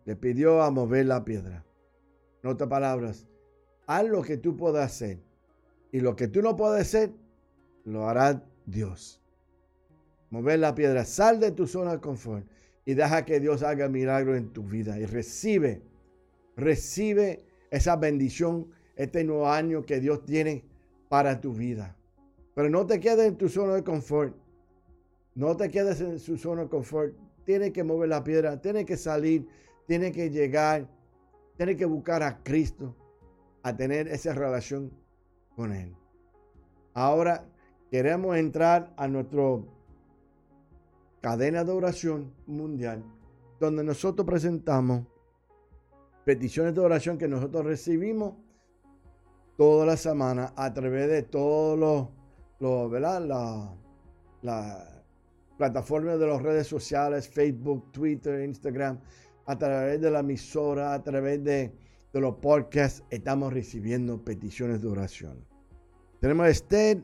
le 0.06 0.16
pidió 0.16 0.62
a 0.62 0.72
mover 0.72 1.08
la 1.08 1.26
piedra. 1.26 1.66
En 2.44 2.50
otras 2.50 2.70
palabras, 2.70 3.28
haz 3.88 4.06
lo 4.08 4.22
que 4.22 4.38
tú 4.38 4.56
puedas 4.56 4.86
hacer. 4.86 5.20
Y 5.92 6.00
lo 6.00 6.16
que 6.16 6.28
tú 6.28 6.42
no 6.42 6.56
puedes 6.56 6.82
hacer, 6.82 7.12
lo 7.84 8.08
hará 8.08 8.44
Dios. 8.66 9.22
Mover 10.30 10.60
la 10.60 10.74
piedra, 10.74 11.04
sal 11.04 11.40
de 11.40 11.52
tu 11.52 11.68
zona 11.68 11.94
de 11.94 12.00
confort 12.00 12.46
y 12.86 12.94
deja 12.94 13.26
que 13.26 13.40
Dios 13.40 13.64
haga 13.64 13.90
milagro 13.90 14.36
en 14.36 14.54
tu 14.54 14.64
vida. 14.64 14.98
Y 14.98 15.06
recibe, 15.06 15.82
recibe 16.56 17.46
esa 17.70 17.96
bendición, 17.98 18.68
este 18.96 19.24
nuevo 19.24 19.50
año 19.50 19.86
que 19.86 20.00
Dios 20.00 20.26
tiene 20.26 20.64
para 21.10 21.42
tu 21.42 21.54
vida. 21.54 21.98
Pero 22.56 22.70
no 22.70 22.86
te 22.86 23.00
quedes 23.00 23.28
en 23.28 23.38
tu 23.38 23.50
zona 23.50 23.76
de 23.76 23.84
confort. 23.84 24.36
No 25.36 25.56
te 25.56 25.70
quedes 25.70 26.02
en 26.02 26.20
su 26.20 26.38
zona 26.38 26.64
de 26.64 26.70
confort. 26.70 27.14
Tienes 27.46 27.72
que 27.72 27.84
mover 27.84 28.10
la 28.10 28.24
piedra, 28.24 28.62
tienes 28.62 28.86
que 28.86 28.98
salir, 28.98 29.48
tienes 29.88 30.12
que 30.12 30.30
llegar, 30.30 30.88
tienes 31.58 31.78
que 31.78 31.86
buscar 31.86 32.22
a 32.24 32.44
Cristo, 32.44 32.96
a 33.64 33.76
tener 33.76 34.08
esa 34.08 34.34
relación 34.34 34.92
con 35.56 35.74
Él. 35.74 35.96
Ahora 36.94 37.46
queremos 37.90 38.36
entrar 38.38 38.94
a 38.98 39.08
nuestra 39.08 39.60
cadena 41.22 41.64
de 41.64 41.72
oración 41.72 42.34
mundial, 42.46 43.04
donde 43.60 43.84
nosotros 43.84 44.26
presentamos 44.26 45.06
peticiones 46.26 46.76
de 46.76 46.82
oración 46.82 47.18
que 47.18 47.28
nosotros 47.28 47.66
recibimos 47.66 48.36
toda 49.58 49.86
la 49.86 49.98
semana 49.98 50.54
a 50.56 50.74
través 50.74 51.10
de 51.10 51.24
todos 51.24 51.80
los 52.60 52.92
¿verdad? 52.92 53.22
La, 53.26 53.76
la 54.42 54.91
plataforma 55.62 56.18
de 56.18 56.26
las 56.26 56.42
redes 56.42 56.66
sociales, 56.66 57.30
Facebook, 57.30 57.92
Twitter, 57.92 58.44
Instagram, 58.44 59.00
a 59.46 59.56
través 59.60 60.02
de 60.02 60.10
la 60.10 60.22
emisora, 60.22 60.96
a 60.96 61.04
través 61.04 61.44
de, 61.44 61.72
los 62.14 62.36
podcasts, 62.38 63.04
estamos 63.12 63.54
recibiendo 63.54 64.26
peticiones 64.26 64.82
de 64.82 64.88
oración. 64.88 65.46
Tenemos 66.20 66.48
a 66.48 66.50
Esther 66.50 67.04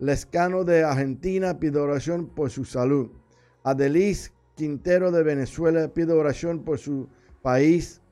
Lescano 0.00 0.64
de 0.64 0.82
Argentina, 0.82 1.60
pide 1.60 1.78
oración 1.78 2.26
por 2.26 2.50
su 2.50 2.64
salud. 2.64 3.08
Adelis 3.62 4.32
Quintero 4.56 5.12
de 5.12 5.22
Venezuela 5.22 5.86
pide 5.86 6.12
oración 6.12 6.64
por 6.64 6.78
su 6.78 7.08
país 7.40 8.02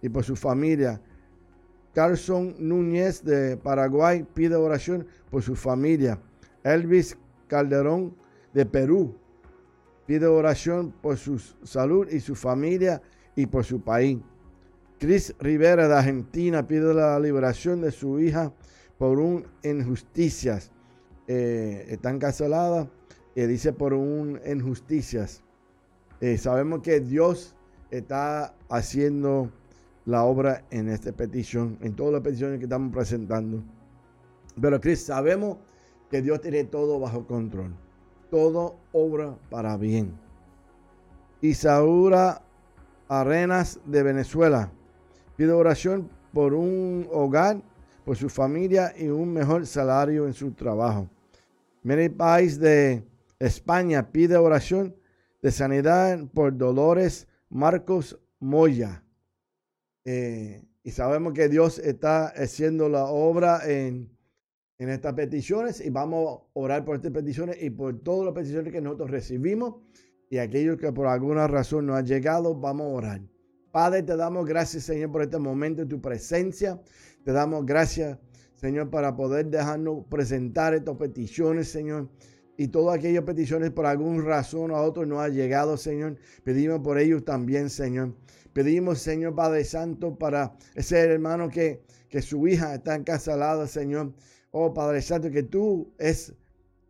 y 0.00 0.10
por 0.10 0.22
su 0.22 0.36
familia. 0.36 1.02
Carlson 1.92 2.54
Núñez 2.60 3.24
de 3.24 3.56
Paraguay 3.56 4.24
pide 4.32 4.54
oración 4.54 5.08
por 5.28 5.42
su 5.42 5.56
familia. 5.56 6.20
Elvis 6.62 7.18
Calderón 7.48 8.14
de 8.52 8.64
Perú 8.64 9.16
pide 10.06 10.26
oración 10.26 10.92
por 11.02 11.16
su 11.16 11.38
salud 11.38 12.08
y 12.10 12.20
su 12.20 12.34
familia 12.34 13.02
y 13.36 13.46
por 13.46 13.64
su 13.64 13.80
país. 13.80 14.18
Chris 14.98 15.34
Rivera 15.38 15.88
de 15.88 15.94
Argentina 15.94 16.66
pide 16.66 16.94
la 16.94 17.18
liberación 17.18 17.80
de 17.80 17.90
su 17.90 18.20
hija 18.20 18.52
por 18.98 19.18
un 19.18 19.46
injusticias. 19.62 20.70
Eh, 21.26 21.86
está 21.88 22.10
encarcelada 22.10 22.88
y 23.34 23.42
dice 23.42 23.72
por 23.72 23.94
un 23.94 24.40
injusticias. 24.46 25.42
Eh, 26.20 26.38
sabemos 26.38 26.80
que 26.82 27.00
Dios 27.00 27.54
está 27.90 28.54
haciendo 28.68 29.50
la 30.06 30.24
obra 30.24 30.64
en 30.70 30.88
esta 30.88 31.12
petición, 31.12 31.78
en 31.80 31.94
todas 31.94 32.12
las 32.12 32.22
peticiones 32.22 32.58
que 32.58 32.64
estamos 32.64 32.92
presentando. 32.92 33.62
Pero 34.60 34.80
Cristo, 34.80 35.12
sabemos 35.14 35.58
que 36.10 36.22
Dios 36.22 36.40
tiene 36.40 36.64
todo 36.64 37.00
bajo 37.00 37.26
control. 37.26 37.74
Todo 38.34 38.80
obra 38.90 39.38
para 39.48 39.76
bien. 39.76 40.18
Isaura 41.40 42.42
Arenas 43.06 43.78
de 43.86 44.02
Venezuela 44.02 44.72
pide 45.36 45.52
oración 45.52 46.10
por 46.32 46.52
un 46.52 47.06
hogar, 47.12 47.62
por 48.04 48.16
su 48.16 48.28
familia 48.28 48.92
y 48.98 49.06
un 49.06 49.32
mejor 49.32 49.68
salario 49.68 50.26
en 50.26 50.32
su 50.32 50.50
trabajo. 50.50 51.08
Mary 51.84 52.08
País 52.08 52.58
de 52.58 53.04
España 53.38 54.10
pide 54.10 54.36
oración 54.36 54.96
de 55.40 55.52
sanidad 55.52 56.18
por 56.34 56.56
Dolores 56.56 57.28
Marcos 57.50 58.18
Moya. 58.40 59.04
Eh, 60.04 60.60
y 60.82 60.90
sabemos 60.90 61.34
que 61.34 61.48
Dios 61.48 61.78
está 61.78 62.26
haciendo 62.30 62.88
la 62.88 63.04
obra 63.04 63.60
en, 63.64 64.13
en 64.84 64.90
estas 64.90 65.14
peticiones 65.14 65.84
y 65.84 65.90
vamos 65.90 66.38
a 66.38 66.42
orar 66.54 66.84
por 66.84 66.96
estas 66.96 67.10
peticiones 67.10 67.56
y 67.60 67.70
por 67.70 67.98
todas 68.00 68.26
las 68.26 68.34
peticiones 68.34 68.72
que 68.72 68.80
nosotros 68.80 69.10
recibimos 69.10 69.76
y 70.30 70.38
aquellos 70.38 70.76
que 70.76 70.92
por 70.92 71.06
alguna 71.06 71.46
razón 71.46 71.86
no 71.86 71.94
han 71.94 72.06
llegado, 72.06 72.54
vamos 72.54 72.86
a 72.86 72.96
orar. 72.96 73.20
Padre, 73.72 74.02
te 74.02 74.16
damos 74.16 74.46
gracias, 74.46 74.84
Señor, 74.84 75.10
por 75.10 75.22
este 75.22 75.38
momento 75.38 75.82
de 75.82 75.88
tu 75.88 76.00
presencia. 76.00 76.80
Te 77.24 77.32
damos 77.32 77.66
gracias, 77.66 78.18
Señor, 78.54 78.90
para 78.90 79.16
poder 79.16 79.46
dejarnos 79.46 80.04
presentar 80.08 80.74
estas 80.74 80.96
peticiones, 80.96 81.68
Señor 81.68 82.08
y 82.56 82.68
todas 82.68 82.96
aquellas 82.96 83.24
peticiones 83.24 83.70
por 83.70 83.86
alguna 83.86 84.22
razón 84.22 84.70
o 84.70 84.76
a 84.76 84.82
otros 84.82 85.06
no 85.06 85.20
ha 85.20 85.28
llegado, 85.28 85.76
Señor. 85.76 86.16
Pedimos 86.44 86.80
por 86.80 86.98
ellos 86.98 87.24
también, 87.24 87.70
Señor. 87.70 88.14
Pedimos, 88.52 89.00
Señor 89.00 89.34
Padre 89.34 89.64
Santo, 89.64 90.16
para 90.16 90.56
ese 90.74 90.98
hermano 91.00 91.48
que, 91.48 91.82
que 92.08 92.22
su 92.22 92.46
hija 92.46 92.74
está 92.74 92.94
encarcelada, 92.94 93.66
Señor. 93.66 94.12
Oh 94.56 94.72
Padre 94.72 95.02
Santo, 95.02 95.32
que 95.32 95.42
tú 95.42 95.92
es 95.98 96.32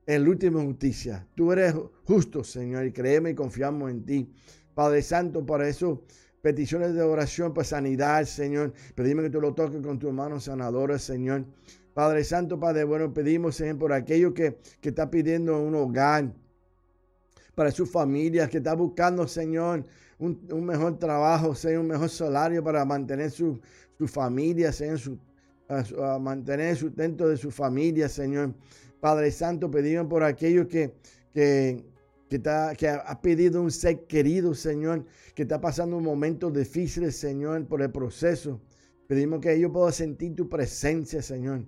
el 0.05 0.29
último 0.29 0.63
justicia. 0.63 1.27
Tú 1.35 1.51
eres 1.51 1.75
justo, 2.05 2.45
Señor, 2.45 2.85
y 2.85 2.93
creemos 2.93 3.31
y 3.31 3.35
confiamos 3.35 3.91
en 3.91 4.05
ti. 4.05 4.31
Padre 4.75 5.01
Santo, 5.01 5.47
para 5.47 5.67
eso 5.67 6.03
peticiones 6.43 6.93
de 6.93 7.01
oración 7.01 7.55
para 7.55 7.65
sanidad, 7.65 8.27
Señor. 8.27 8.75
Pedimos 8.95 9.25
que 9.25 9.31
tú 9.31 9.41
lo 9.41 9.55
toques 9.55 9.81
con 9.81 9.99
tus 9.99 10.13
manos 10.13 10.45
sanadoras, 10.45 11.01
Señor. 11.03 11.47
Padre 11.95 12.23
Santo, 12.25 12.61
Padre 12.61 12.85
bueno, 12.85 13.15
pedimos, 13.15 13.57
Señor, 13.57 13.79
por 13.79 13.95
aquello 13.95 14.35
que, 14.35 14.59
que 14.83 14.91
está 14.91 15.11
pidiendo 15.11 15.59
un 15.59 15.75
hogar 15.75 16.35
para 17.55 17.71
su 17.71 17.87
familia, 17.87 18.47
que 18.47 18.59
está 18.59 18.75
buscando, 18.75 19.27
Señor, 19.27 19.87
un, 20.19 20.67
mejor 20.67 20.99
trabajo, 20.99 21.55
Señor, 21.55 21.81
un 21.81 21.89
mejor 21.89 22.11
salario 22.11 22.63
para 22.63 22.85
mantener 22.85 23.31
su, 23.31 23.59
familia, 24.07 24.71
Señor, 24.71 24.99
su, 24.99 25.19
a, 25.69 26.19
mantener 26.19 26.71
el 26.71 26.77
sustento 26.77 27.29
de 27.29 27.37
su 27.37 27.51
familia, 27.51 28.09
Señor. 28.09 28.55
Padre 29.01 29.31
Santo, 29.31 29.71
pedimos 29.71 30.07
por 30.07 30.23
aquellos 30.23 30.67
que, 30.67 30.95
que, 31.33 31.85
que, 32.29 32.37
está, 32.37 32.75
que 32.75 32.89
ha 32.89 33.21
pedido 33.21 33.61
un 33.61 33.71
ser 33.71 34.07
querido, 34.07 34.55
Señor, 34.55 35.05
que 35.35 35.43
está 35.43 35.61
pasando 35.61 35.97
un 35.97 36.05
momento 36.05 36.51
difícil, 36.51 37.11
Señor, 37.13 37.67
por 37.67 37.83
el 37.83 37.91
proceso. 37.91 38.61
Pedimos 39.07 39.41
que 39.41 39.53
ellos 39.53 39.71
puedan 39.73 39.93
sentir 39.93 40.35
tu 40.35 40.49
presencia, 40.49 41.21
Señor. 41.21 41.65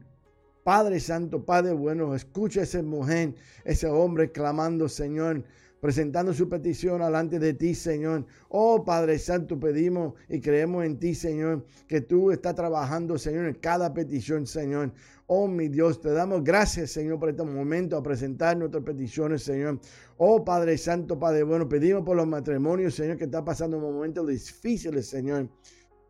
Padre 0.65 0.99
Santo, 0.99 1.45
Padre 1.45 1.75
bueno, 1.75 2.15
escucha 2.15 2.61
a 2.61 2.63
esa 2.65 2.83
mujer, 2.83 3.35
ese 3.65 3.87
hombre 3.87 4.33
clamando, 4.33 4.89
Señor, 4.89 5.45
presentando 5.81 6.33
su 6.33 6.49
petición 6.49 7.01
delante 7.01 7.39
de 7.39 7.55
ti, 7.55 7.75
Señor. 7.75 8.27
Oh 8.49 8.85
Padre 8.85 9.19
Santo, 9.19 9.59
pedimos 9.59 10.15
y 10.29 10.41
creemos 10.41 10.85
en 10.85 10.99
ti, 10.99 11.15
Señor, 11.15 11.67
que 11.87 12.01
tú 12.01 12.31
estás 12.31 12.55
trabajando, 12.55 13.19
Señor, 13.19 13.47
en 13.47 13.55
cada 13.55 13.93
petición, 13.93 14.47
Señor. 14.47 14.93
Oh 15.27 15.49
mi 15.49 15.69
Dios, 15.69 16.01
te 16.01 16.11
damos 16.11 16.45
gracias, 16.45 16.93
Señor, 16.93 17.19
por 17.19 17.31
este 17.31 17.43
momento 17.43 17.97
a 17.97 18.03
presentar 18.03 18.57
nuestras 18.57 18.85
peticiones, 18.85 19.43
Señor. 19.43 19.81
Oh 20.17 20.45
Padre 20.45 20.79
Santo, 20.79 21.19
Padre 21.19 21.43
bueno, 21.43 21.69
pedimos 21.69 22.05
por 22.05 22.17
los 22.17 22.27
matrimonios, 22.27 22.95
Señor, 22.95 23.17
que 23.17 23.25
está 23.25 23.45
pasando 23.45 23.79
momentos 23.79 24.27
difíciles, 24.27 25.09
Señor 25.09 25.49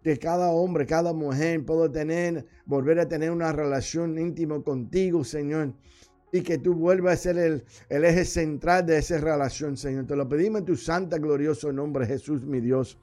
que 0.02 0.20
cada 0.20 0.50
hombre, 0.50 0.86
cada 0.86 1.12
mujer 1.12 1.64
pueda 1.64 1.90
tener, 1.90 2.46
volver 2.64 3.00
a 3.00 3.08
tener 3.08 3.32
una 3.32 3.50
relación 3.50 4.16
íntima 4.16 4.62
contigo, 4.62 5.24
Señor 5.24 5.74
y 6.36 6.42
que 6.42 6.58
tú 6.58 6.74
vuelvas 6.74 7.14
a 7.14 7.16
ser 7.16 7.38
el, 7.38 8.04
eje 8.04 8.24
central 8.24 8.86
de 8.86 8.98
esa 8.98 9.18
relación, 9.18 9.76
Señor. 9.76 10.06
Te 10.06 10.16
lo 10.16 10.28
pedimos 10.28 10.60
en 10.60 10.66
tu 10.66 10.76
santa, 10.76 11.18
glorioso 11.18 11.72
nombre, 11.72 12.06
Jesús, 12.06 12.44
mi 12.44 12.60
Dios. 12.60 12.98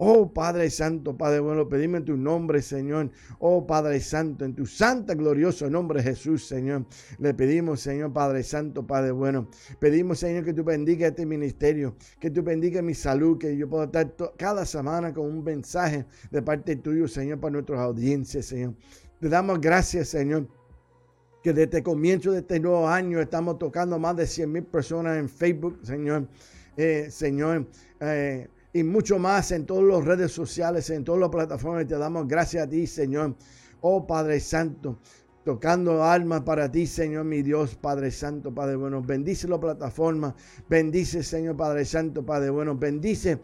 Oh 0.00 0.32
Padre 0.32 0.70
Santo, 0.70 1.16
Padre 1.16 1.40
bueno, 1.40 1.68
pedimos 1.68 1.98
en 1.98 2.04
tu 2.04 2.16
nombre, 2.16 2.62
Señor. 2.62 3.10
Oh 3.40 3.66
Padre 3.66 3.98
Santo, 3.98 4.44
en 4.44 4.54
tu 4.54 4.64
santa, 4.64 5.14
glorioso 5.14 5.68
nombre, 5.68 6.00
Jesús, 6.02 6.46
Señor. 6.46 6.86
Le 7.18 7.34
pedimos, 7.34 7.80
Señor, 7.80 8.12
Padre 8.12 8.44
Santo, 8.44 8.86
Padre 8.86 9.10
bueno. 9.10 9.48
Pedimos, 9.80 10.20
Señor, 10.20 10.44
que 10.44 10.54
tú 10.54 10.62
bendiga 10.62 11.08
este 11.08 11.26
ministerio, 11.26 11.96
que 12.20 12.30
tú 12.30 12.44
bendiga 12.44 12.80
mi 12.80 12.94
salud, 12.94 13.38
que 13.38 13.56
yo 13.56 13.68
pueda 13.68 13.86
estar 13.86 14.14
cada 14.36 14.64
semana 14.64 15.12
con 15.12 15.26
un 15.26 15.42
mensaje 15.42 16.06
de 16.30 16.42
parte 16.42 16.76
tuyo, 16.76 17.08
Señor, 17.08 17.40
para 17.40 17.54
nuestras 17.54 17.80
audiencias, 17.80 18.46
Señor. 18.46 18.74
Te 19.20 19.28
damos 19.28 19.60
gracias, 19.60 20.10
Señor 20.10 20.57
que 21.42 21.52
desde 21.52 21.78
el 21.78 21.84
comienzo 21.84 22.32
de 22.32 22.40
este 22.40 22.60
nuevo 22.60 22.88
año 22.88 23.20
estamos 23.20 23.58
tocando 23.58 23.98
más 23.98 24.16
de 24.16 24.26
100 24.26 24.52
mil 24.52 24.64
personas 24.64 25.18
en 25.18 25.28
Facebook, 25.28 25.80
Señor. 25.82 26.28
Eh, 26.76 27.08
Señor, 27.10 27.66
eh, 27.98 28.48
y 28.72 28.84
mucho 28.84 29.18
más 29.18 29.50
en 29.50 29.66
todas 29.66 29.84
las 29.84 30.04
redes 30.04 30.30
sociales, 30.30 30.88
en 30.90 31.02
todas 31.02 31.20
las 31.20 31.30
plataformas. 31.30 31.86
Te 31.86 31.98
damos 31.98 32.28
gracias 32.28 32.66
a 32.66 32.68
ti, 32.68 32.86
Señor. 32.86 33.34
Oh 33.80 34.06
Padre 34.06 34.38
Santo, 34.38 35.00
tocando 35.44 36.04
almas 36.04 36.42
para 36.42 36.70
ti, 36.70 36.86
Señor, 36.86 37.24
mi 37.24 37.42
Dios, 37.42 37.74
Padre 37.74 38.10
Santo, 38.10 38.54
Padre 38.54 38.76
bueno. 38.76 39.02
Bendice 39.02 39.48
la 39.48 39.58
plataforma. 39.58 40.34
Bendice, 40.68 41.22
Señor, 41.22 41.56
Padre 41.56 41.84
Santo, 41.84 42.24
Padre 42.24 42.50
bueno. 42.50 42.76
Bendice 42.76 43.40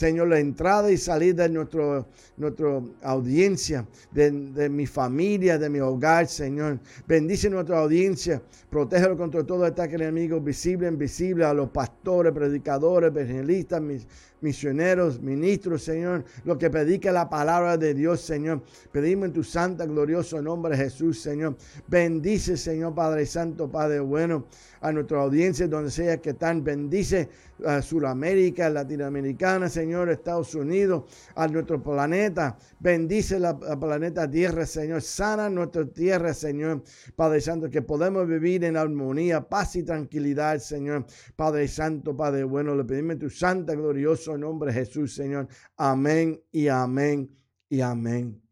Señor, 0.00 0.28
la 0.28 0.38
entrada 0.38 0.90
y 0.90 0.96
salida 0.96 1.42
de 1.42 1.50
nuestro, 1.50 2.06
nuestra 2.38 2.80
audiencia, 3.02 3.86
de, 4.10 4.30
mi 4.70 4.86
familia, 4.86 5.58
de 5.58 5.68
mi 5.68 5.78
hogar, 5.78 6.26
Señor. 6.26 6.78
Bendice 7.06 7.50
nuestra 7.50 7.80
audiencia, 7.80 8.40
protégelo 8.70 9.14
contra 9.18 9.44
todo 9.44 9.62
ataque 9.62 9.96
enemigo 9.96 10.40
visible 10.40 10.88
invisible, 10.88 11.44
a 11.44 11.52
los 11.52 11.68
pastores, 11.68 12.32
predicadores, 12.32 13.10
evangelistas, 13.14 13.82
mis, 13.82 14.06
misioneros, 14.40 15.20
ministros, 15.20 15.82
Señor, 15.82 16.24
lo 16.44 16.58
que 16.58 16.70
predica 16.70 17.12
la 17.12 17.28
palabra 17.28 17.76
de 17.76 17.94
Dios, 17.94 18.20
Señor. 18.20 18.62
Pedimos 18.92 19.26
en 19.26 19.32
tu 19.32 19.44
santa, 19.44 19.86
glorioso 19.86 20.40
nombre, 20.40 20.76
Jesús, 20.76 21.20
Señor. 21.20 21.56
Bendice, 21.86 22.56
Señor, 22.56 22.94
Padre 22.94 23.26
Santo, 23.26 23.70
Padre 23.70 24.00
bueno, 24.00 24.46
a 24.80 24.92
nuestra 24.92 25.20
audiencia, 25.20 25.68
donde 25.68 25.90
sea 25.90 26.20
que 26.20 26.30
están. 26.30 26.64
Bendice 26.64 27.28
a 27.66 27.82
Sudamérica, 27.82 28.70
Latinoamericana, 28.70 29.68
Señor, 29.68 30.08
Estados 30.10 30.54
Unidos, 30.54 31.04
a 31.34 31.46
nuestro 31.46 31.82
planeta. 31.82 32.56
Bendice 32.78 33.38
la, 33.38 33.58
planeta 33.58 34.30
Tierra, 34.30 34.64
Señor. 34.64 35.02
Sana 35.02 35.50
nuestra 35.50 35.84
tierra, 35.84 36.32
Señor. 36.32 36.82
Padre 37.14 37.40
Santo, 37.40 37.68
que 37.68 37.82
podemos 37.82 38.26
vivir 38.26 38.64
en 38.64 38.76
armonía, 38.76 39.42
paz 39.42 39.76
y 39.76 39.82
tranquilidad, 39.82 40.58
Señor. 40.58 41.04
Padre 41.36 41.68
Santo, 41.68 42.16
Padre 42.16 42.44
bueno, 42.44 42.74
le 42.74 42.84
pedimos 42.84 43.12
en 43.12 43.18
tu 43.18 43.30
santa, 43.30 43.74
glorioso 43.74 44.29
nombre 44.38 44.72
Jesús, 44.72 45.14
Señor. 45.14 45.48
Amén 45.76 46.40
y 46.50 46.68
amén 46.68 47.30
y 47.68 47.80
amén. 47.80 48.42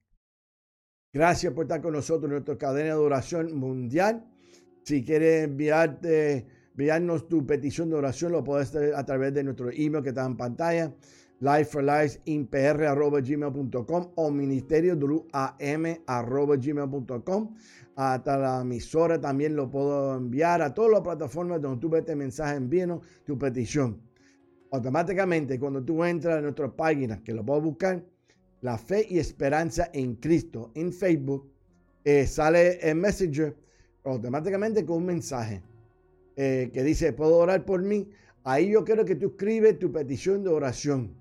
Gracias 1.13 1.53
por 1.53 1.65
estar 1.65 1.81
con 1.81 1.95
nosotros 1.95 2.25
en 2.25 2.31
nuestra 2.31 2.57
cadena 2.59 2.91
de 2.91 3.01
oración 3.01 3.57
mundial. 3.57 4.25
Si 4.85 5.05
quieres 5.05 5.45
enviarte, 5.45 6.47
enviarnos 6.71 7.29
tu 7.29 7.47
petición 7.47 7.91
de 7.91 7.97
oración, 7.97 8.33
lo 8.33 8.45
puedes 8.45 8.69
hacer 8.69 8.95
a 8.95 9.05
través 9.05 9.35
de 9.35 9.43
nuestro 9.43 9.71
email 9.71 10.03
que 10.03 10.11
está 10.11 10.25
en 10.25 10.37
pantalla, 10.37 10.95
gmail.com 13.23 14.13
o 14.17 14.31
ministerio 14.31 14.97
gmail.com 16.59 17.55
hasta 17.95 18.39
la 18.39 18.61
emisora 18.61 19.21
también 19.21 19.57
lo 19.57 19.69
puedo 19.71 20.17
enviar 20.17 20.63
a 20.63 20.73
todas 20.73 20.93
las 20.93 21.01
plataformas 21.01 21.61
donde 21.61 21.81
tú 21.81 21.89
ves 21.89 22.01
este 22.01 22.15
mensaje, 22.15 22.57
envíenos 22.57 23.01
tu 23.25 23.37
petición 23.37 24.08
automáticamente 24.71 25.59
cuando 25.59 25.83
tú 25.83 26.05
entras 26.05 26.39
a 26.39 26.41
nuestra 26.41 26.71
página, 26.75 27.23
que 27.23 27.33
lo 27.33 27.45
puedo 27.45 27.61
buscar, 27.61 28.05
la 28.61 28.77
fe 28.77 29.07
y 29.09 29.19
esperanza 29.19 29.91
en 29.93 30.17
Cristo 30.17 30.73
en 30.75 30.93
Facebook, 30.93 31.51
eh, 32.05 32.27
sale 32.27 32.79
el 32.81 32.97
Messenger 32.97 33.57
automáticamente 34.05 34.85
con 34.85 34.99
un 34.99 35.07
mensaje 35.07 35.63
eh, 36.37 36.71
que 36.73 36.83
dice, 36.83 37.13
¿puedo 37.13 37.37
orar 37.37 37.65
por 37.65 37.83
mí? 37.83 38.09
Ahí 38.45 38.71
yo 38.71 38.85
quiero 38.85 39.05
que 39.05 39.17
tú 39.17 39.27
escribes 39.27 39.79
tu 39.79 39.93
petición 39.93 40.43
de 40.43 40.51
oración 40.51 41.15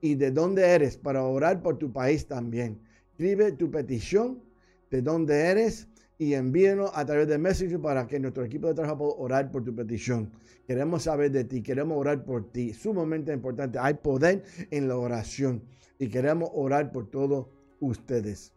y 0.00 0.14
de 0.14 0.30
dónde 0.30 0.64
eres 0.64 0.96
para 0.96 1.24
orar 1.24 1.62
por 1.62 1.78
tu 1.78 1.92
país 1.92 2.26
también. 2.26 2.80
Escribe 3.12 3.52
tu 3.52 3.70
petición, 3.70 4.42
de 4.90 5.02
dónde 5.02 5.46
eres 5.46 5.88
y 6.20 6.34
envíenos 6.34 6.90
a 6.92 7.06
través 7.06 7.28
de 7.28 7.38
Messenger 7.38 7.80
para 7.80 8.06
que 8.06 8.20
nuestro 8.20 8.44
equipo 8.44 8.66
de 8.66 8.74
trabajo 8.74 8.98
pueda 8.98 9.14
orar 9.14 9.50
por 9.50 9.64
tu 9.64 9.74
petición. 9.74 10.30
Queremos 10.66 11.04
saber 11.04 11.30
de 11.30 11.44
ti, 11.44 11.62
queremos 11.62 11.96
orar 11.96 12.22
por 12.26 12.52
ti. 12.52 12.74
Sumamente 12.74 13.32
importante. 13.32 13.78
Hay 13.78 13.94
poder 13.94 14.44
en 14.70 14.86
la 14.86 14.98
oración 14.98 15.62
y 15.98 16.08
queremos 16.08 16.50
orar 16.52 16.92
por 16.92 17.08
todos 17.08 17.46
ustedes. 17.80 18.52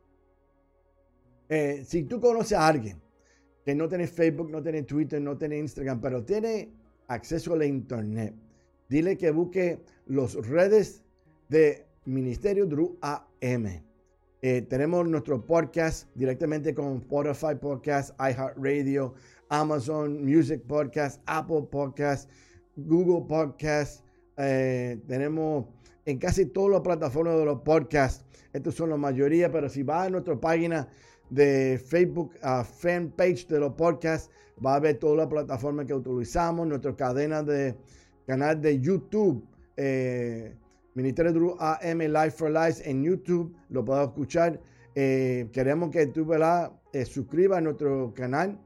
Eh, 1.47 1.83
si 1.85 2.03
tú 2.03 2.19
conoces 2.19 2.57
a 2.57 2.67
alguien 2.67 3.01
que 3.63 3.73
no 3.73 3.87
tiene 3.87 4.07
Facebook, 4.07 4.51
no 4.51 4.61
tiene 4.61 4.83
Twitter, 4.83 5.21
no 5.21 5.37
tiene 5.37 5.57
Instagram, 5.57 6.01
pero 6.01 6.21
tiene 6.25 6.69
acceso 7.07 7.53
a 7.53 7.57
la 7.59 7.65
internet, 7.65 8.35
dile 8.89 9.17
que 9.17 9.31
busque 9.31 9.79
las 10.07 10.35
redes 10.35 11.01
de 11.47 11.85
Ministerio 12.03 12.65
Drew 12.65 12.97
AM 12.99 13.92
eh, 14.45 14.61
tenemos 14.61 15.07
nuestro 15.07 15.45
podcast 15.45 16.09
directamente 16.15 16.75
con 16.75 16.97
Spotify 16.97 17.55
Podcast, 17.55 18.13
iHeartRadio, 18.19 19.13
Amazon 19.47 20.21
Music 20.21 20.61
Podcast, 20.67 21.21
Apple 21.27 21.61
Podcast, 21.71 22.29
Google 22.75 23.25
Podcast. 23.25 24.03
Eh, 24.35 24.99
tenemos 25.07 25.67
en 26.05 26.17
casi 26.17 26.45
todas 26.45 26.71
las 26.71 26.81
plataformas 26.81 27.37
de 27.37 27.45
los 27.45 27.61
podcasts. 27.61 28.25
Estos 28.51 28.75
son 28.75 28.89
la 28.89 28.97
mayoría, 28.97 29.49
pero 29.49 29.69
si 29.69 29.81
va 29.81 30.03
a 30.03 30.09
nuestra 30.09 30.35
página 30.35 30.89
de 31.29 31.81
Facebook, 31.81 32.33
a 32.41 32.65
fanpage 32.65 33.47
de 33.47 33.61
los 33.61 33.75
podcasts, 33.75 34.29
va 34.63 34.75
a 34.75 34.79
ver 34.81 34.97
todas 34.97 35.19
las 35.19 35.27
plataformas 35.27 35.85
que 35.85 35.93
utilizamos, 35.93 36.67
nuestra 36.67 36.93
cadena 36.97 37.43
de 37.43 37.77
canal 38.27 38.59
de 38.59 38.77
YouTube. 38.77 39.47
Eh, 39.77 40.53
Ministerio 40.95 41.33
Drew 41.33 41.55
AM 41.59 41.99
Life 42.01 42.37
for 42.37 42.51
Life 42.51 42.87
en 42.87 43.03
YouTube, 43.03 43.55
lo 43.69 43.83
puedo 43.83 44.03
escuchar. 44.03 44.61
Eh, 44.93 45.49
queremos 45.51 45.89
que 45.89 46.05
tú 46.07 46.23
¿verdad? 46.23 46.71
Eh, 46.91 47.05
suscribas 47.05 47.57
a 47.57 47.61
nuestro 47.61 48.13
canal 48.13 48.59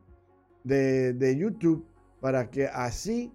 de, 0.66 1.36
YouTube 1.38 1.86
para 2.20 2.50
que 2.50 2.68
así 2.68 3.32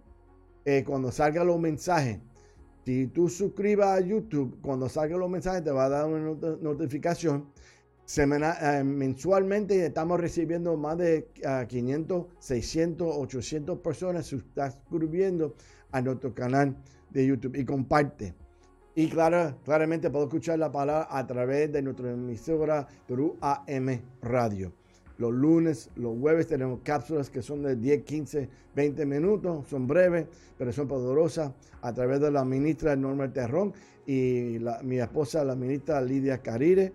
eh, 0.66 0.84
cuando 0.84 1.10
salgan 1.10 1.46
los 1.46 1.58
mensajes, 1.58 2.18
si 2.84 3.06
tú 3.06 3.30
suscribas 3.30 3.98
a 3.98 4.00
YouTube, 4.00 4.58
cuando 4.60 4.90
salgan 4.90 5.20
los 5.20 5.30
mensajes 5.30 5.64
te 5.64 5.70
va 5.70 5.86
a 5.86 5.88
dar 5.88 6.06
una 6.06 6.34
notificación 6.60 7.46
Semana, 8.04 8.82
mensualmente 8.84 9.86
estamos 9.86 10.20
recibiendo 10.20 10.76
más 10.76 10.98
de 10.98 11.28
500, 11.68 12.26
600, 12.40 13.08
800 13.10 13.78
personas 13.78 14.26
suscribiendo 14.26 15.54
a 15.92 16.02
nuestro 16.02 16.34
canal 16.34 16.76
de 17.10 17.26
YouTube 17.26 17.56
y 17.56 17.64
comparte. 17.64 18.34
Y 18.94 19.08
claro, 19.08 19.54
claramente 19.64 20.10
puedo 20.10 20.26
escuchar 20.26 20.58
la 20.58 20.70
palabra 20.70 21.08
a 21.10 21.26
través 21.26 21.72
de 21.72 21.80
nuestra 21.80 22.10
emisora 22.10 22.86
AM 23.40 24.02
Radio. 24.20 24.70
Los 25.16 25.32
lunes, 25.32 25.88
los 25.96 26.18
jueves 26.18 26.46
tenemos 26.46 26.80
cápsulas 26.82 27.30
que 27.30 27.40
son 27.40 27.62
de 27.62 27.76
10, 27.76 28.02
15, 28.02 28.48
20 28.74 29.06
minutos, 29.06 29.66
son 29.68 29.86
breves, 29.86 30.26
pero 30.58 30.72
son 30.72 30.88
poderosas 30.88 31.52
a 31.80 31.92
través 31.94 32.20
de 32.20 32.30
la 32.30 32.44
ministra 32.44 32.94
Norma 32.94 33.32
Terrón 33.32 33.72
y 34.06 34.58
mi 34.82 34.98
esposa, 34.98 35.42
la 35.42 35.56
ministra 35.56 36.02
Lidia 36.02 36.42
Carire. 36.42 36.92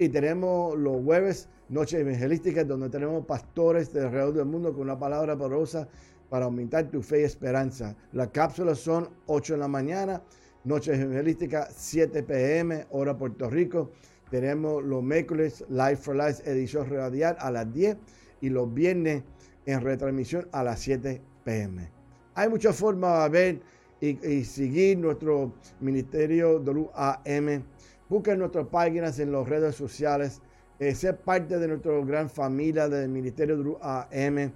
Y 0.00 0.08
tenemos 0.08 0.76
los 0.76 1.00
jueves, 1.04 1.48
noches 1.68 2.00
evangelísticas, 2.00 2.66
donde 2.66 2.88
tenemos 2.88 3.24
pastores 3.24 3.92
de 3.92 4.00
alrededor 4.00 4.34
del 4.34 4.46
mundo 4.46 4.72
con 4.72 4.82
una 4.82 4.98
palabra 4.98 5.36
poderosa 5.36 5.86
para 6.28 6.46
aumentar 6.46 6.90
tu 6.90 7.02
fe 7.02 7.20
y 7.20 7.24
esperanza. 7.24 7.94
Las 8.12 8.28
cápsulas 8.28 8.78
son 8.80 9.08
8 9.26 9.54
de 9.54 9.60
la 9.60 9.68
mañana 9.68 10.22
Noche 10.66 10.94
Evangelística, 10.94 11.68
7 11.70 12.24
pm, 12.24 12.86
hora 12.90 13.16
Puerto 13.16 13.48
Rico. 13.48 13.92
Tenemos 14.32 14.82
los 14.82 15.00
miércoles 15.00 15.64
Life 15.68 15.98
for 15.98 16.16
Life, 16.16 16.42
edición 16.44 16.90
radial 16.90 17.36
a 17.38 17.52
las 17.52 17.72
10 17.72 17.96
y 18.40 18.48
los 18.48 18.74
viernes 18.74 19.22
en 19.64 19.80
retransmisión 19.80 20.48
a 20.50 20.64
las 20.64 20.80
7 20.80 21.22
pm. 21.44 21.88
Hay 22.34 22.48
muchas 22.48 22.74
formas 22.74 23.30
de 23.30 23.38
ver 23.38 23.60
y, 24.00 24.42
seguir 24.42 24.98
nuestro 24.98 25.54
ministerio 25.78 26.60
UAM. 26.60 27.62
Busquen 28.08 28.40
nuestras 28.40 28.66
páginas 28.66 29.20
en 29.20 29.30
las 29.30 29.48
redes 29.48 29.76
sociales. 29.76 30.42
Eh, 30.80 30.96
ser 30.96 31.16
parte 31.18 31.60
de 31.60 31.68
nuestra 31.68 31.92
gran 32.04 32.28
familia 32.28 32.88
del 32.88 33.08
ministerio 33.08 33.56
UAM. 33.56 34.50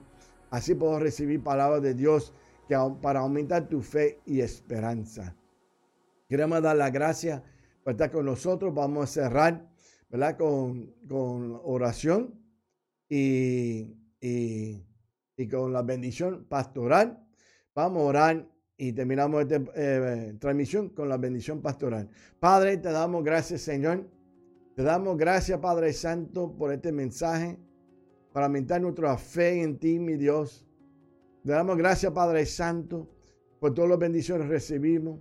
Así 0.51 0.75
puedo 0.75 0.99
recibir 0.99 1.41
palabras 1.41 1.83
de 1.83 1.95
Dios 1.95 2.35
que, 2.67 2.77
para 3.01 3.21
aumentar 3.21 3.69
tu 3.69 3.81
fe 3.81 4.19
y 4.27 4.41
esperanza. 4.41 5.37
Queremos 6.31 6.63
dar 6.63 6.77
las 6.77 6.93
gracias 6.93 7.43
por 7.85 7.93
estar 7.93 8.11
con 8.11 8.25
nosotros. 8.25 8.73
Vamos 8.73 9.05
a 9.05 9.07
cerrar 9.13 9.71
¿verdad? 10.11 10.37
Con, 10.37 10.95
con 11.09 11.61
oración 11.63 12.35
y, 13.09 13.97
y, 14.21 15.49
con 15.51 15.73
la 15.73 15.83
bendición 15.83 16.45
pastoral. 16.49 17.27
Vamos 17.75 18.03
a 18.03 18.07
orar 18.07 18.49
y 18.77 18.93
terminamos 18.93 19.43
esta 19.43 19.63
eh, 19.75 20.37
transmisión 20.39 20.91
con 20.91 21.09
la 21.09 21.17
bendición 21.17 21.63
pastoral. 21.63 22.11
Padre, 22.39 22.77
te 22.79 22.91
damos 22.91 23.25
gracias, 23.25 23.63
Señor. 23.63 24.09
Te 24.75 24.83
damos 24.83 25.17
gracias, 25.17 25.59
Padre 25.59 25.93
Santo, 25.93 26.57
por 26.57 26.73
este 26.73 26.93
mensaje 26.93 27.59
para 28.33 28.47
aumentar 28.47 28.81
nuestra 28.81 29.17
fe 29.19 29.63
en 29.63 29.79
ti, 29.79 29.99
mi 29.99 30.17
Dios. 30.17 30.67
Te 31.45 31.53
damos 31.53 31.77
gracias, 31.77 32.13
Padre 32.13 32.47
Santo, 32.47 33.09
por 33.59 33.75
todas 33.75 33.91
las 33.91 33.99
bendiciones 33.99 34.47
que 34.47 34.53
recibimos. 34.53 35.21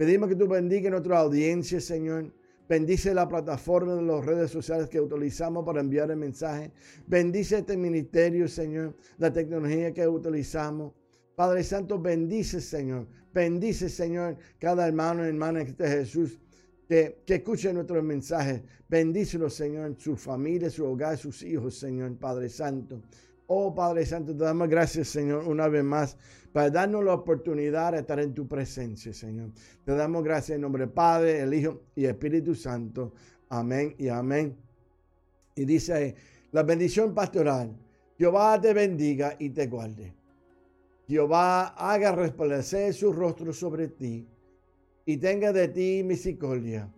Pedimos 0.00 0.30
que 0.30 0.34
tú 0.34 0.48
bendiga 0.48 0.88
nuestra 0.88 1.18
audiencia, 1.18 1.78
Señor. 1.78 2.32
Bendice 2.66 3.12
la 3.12 3.28
plataforma 3.28 3.94
de 3.94 4.00
las 4.00 4.24
redes 4.24 4.50
sociales 4.50 4.88
que 4.88 4.98
utilizamos 4.98 5.62
para 5.62 5.82
enviar 5.82 6.10
el 6.10 6.16
mensaje. 6.16 6.72
Bendice 7.06 7.58
este 7.58 7.76
ministerio, 7.76 8.48
Señor. 8.48 8.96
La 9.18 9.30
tecnología 9.30 9.92
que 9.92 10.08
utilizamos. 10.08 10.94
Padre 11.36 11.62
Santo, 11.62 11.98
bendice, 11.98 12.62
Señor. 12.62 13.08
Bendice, 13.34 13.90
Señor, 13.90 14.38
cada 14.58 14.88
hermano 14.88 15.22
y 15.22 15.28
hermana 15.28 15.64
de 15.64 15.86
Jesús 15.86 16.40
que, 16.88 17.20
que 17.26 17.34
escuche 17.34 17.70
nuestros 17.70 18.02
mensajes. 18.02 18.62
Bendícelo, 18.88 19.50
Señor, 19.50 19.96
su 19.98 20.16
familia, 20.16 20.70
su 20.70 20.86
hogar, 20.86 21.18
sus 21.18 21.42
hijos, 21.42 21.78
Señor, 21.78 22.16
Padre 22.16 22.48
Santo. 22.48 23.02
Oh 23.52 23.74
Padre 23.74 24.06
Santo, 24.06 24.32
te 24.32 24.44
damos 24.44 24.68
gracias, 24.68 25.08
Señor, 25.08 25.42
una 25.48 25.66
vez 25.66 25.82
más, 25.82 26.16
para 26.52 26.70
darnos 26.70 27.04
la 27.04 27.14
oportunidad 27.14 27.90
de 27.90 27.98
estar 27.98 28.20
en 28.20 28.32
tu 28.32 28.46
presencia, 28.46 29.12
Señor. 29.12 29.50
Te 29.84 29.92
damos 29.96 30.22
gracias 30.22 30.54
en 30.54 30.60
nombre 30.60 30.84
del 30.84 30.92
Padre, 30.92 31.40
el 31.40 31.52
Hijo 31.54 31.80
y 31.96 32.04
Espíritu 32.04 32.54
Santo. 32.54 33.12
Amén 33.48 33.96
y 33.98 34.06
amén. 34.06 34.56
Y 35.56 35.64
dice 35.64 36.14
la 36.52 36.62
bendición 36.62 37.12
pastoral. 37.12 37.76
Jehová 38.16 38.60
te 38.60 38.72
bendiga 38.72 39.34
y 39.36 39.50
te 39.50 39.66
guarde. 39.66 40.14
Jehová 41.08 41.70
haga 41.70 42.12
resplandecer 42.12 42.94
su 42.94 43.12
rostro 43.12 43.52
sobre 43.52 43.88
ti 43.88 44.28
y 45.04 45.16
tenga 45.16 45.52
de 45.52 45.66
ti 45.66 46.04
misericordia. 46.04 46.88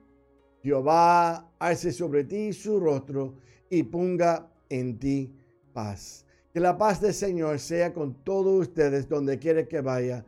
Jehová 0.62 1.50
alce 1.58 1.92
sobre 1.92 2.24
ti 2.24 2.52
su 2.52 2.78
rostro 2.78 3.36
y 3.70 3.84
ponga 3.84 4.52
en 4.68 4.98
ti 4.98 5.34
paz. 5.72 6.26
Que 6.52 6.60
la 6.60 6.76
paz 6.76 7.00
del 7.00 7.14
Señor 7.14 7.58
sea 7.58 7.94
con 7.94 8.14
todos 8.22 8.68
ustedes 8.68 9.08
donde 9.08 9.38
quiera 9.38 9.66
que 9.66 9.80
vaya. 9.80 10.24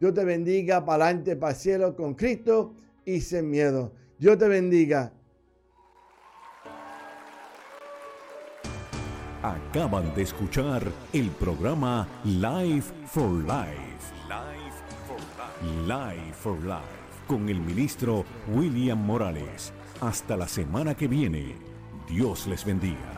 Dios 0.00 0.14
te 0.14 0.24
bendiga 0.24 0.84
para 0.84 1.04
adelante, 1.06 1.36
para 1.36 1.52
el 1.52 1.58
cielo 1.58 1.96
con 1.96 2.14
Cristo 2.14 2.74
y 3.04 3.20
sin 3.20 3.50
miedo. 3.50 3.92
Dios 4.18 4.38
te 4.38 4.48
bendiga. 4.48 5.12
Acaban 9.42 10.14
de 10.14 10.22
escuchar 10.22 10.82
el 11.12 11.30
programa 11.30 12.08
Life 12.24 12.92
for 13.06 13.30
Life. 13.30 13.96
Life 14.28 14.82
for 15.06 15.20
Life. 15.36 15.86
Life 15.86 16.34
for 16.34 16.58
Life. 16.64 16.82
Con 17.26 17.48
el 17.48 17.60
ministro 17.60 18.24
William 18.54 18.98
Morales. 18.98 19.72
Hasta 20.00 20.36
la 20.36 20.48
semana 20.48 20.96
que 20.96 21.06
viene. 21.06 21.54
Dios 22.08 22.46
les 22.46 22.64
bendiga. 22.64 23.15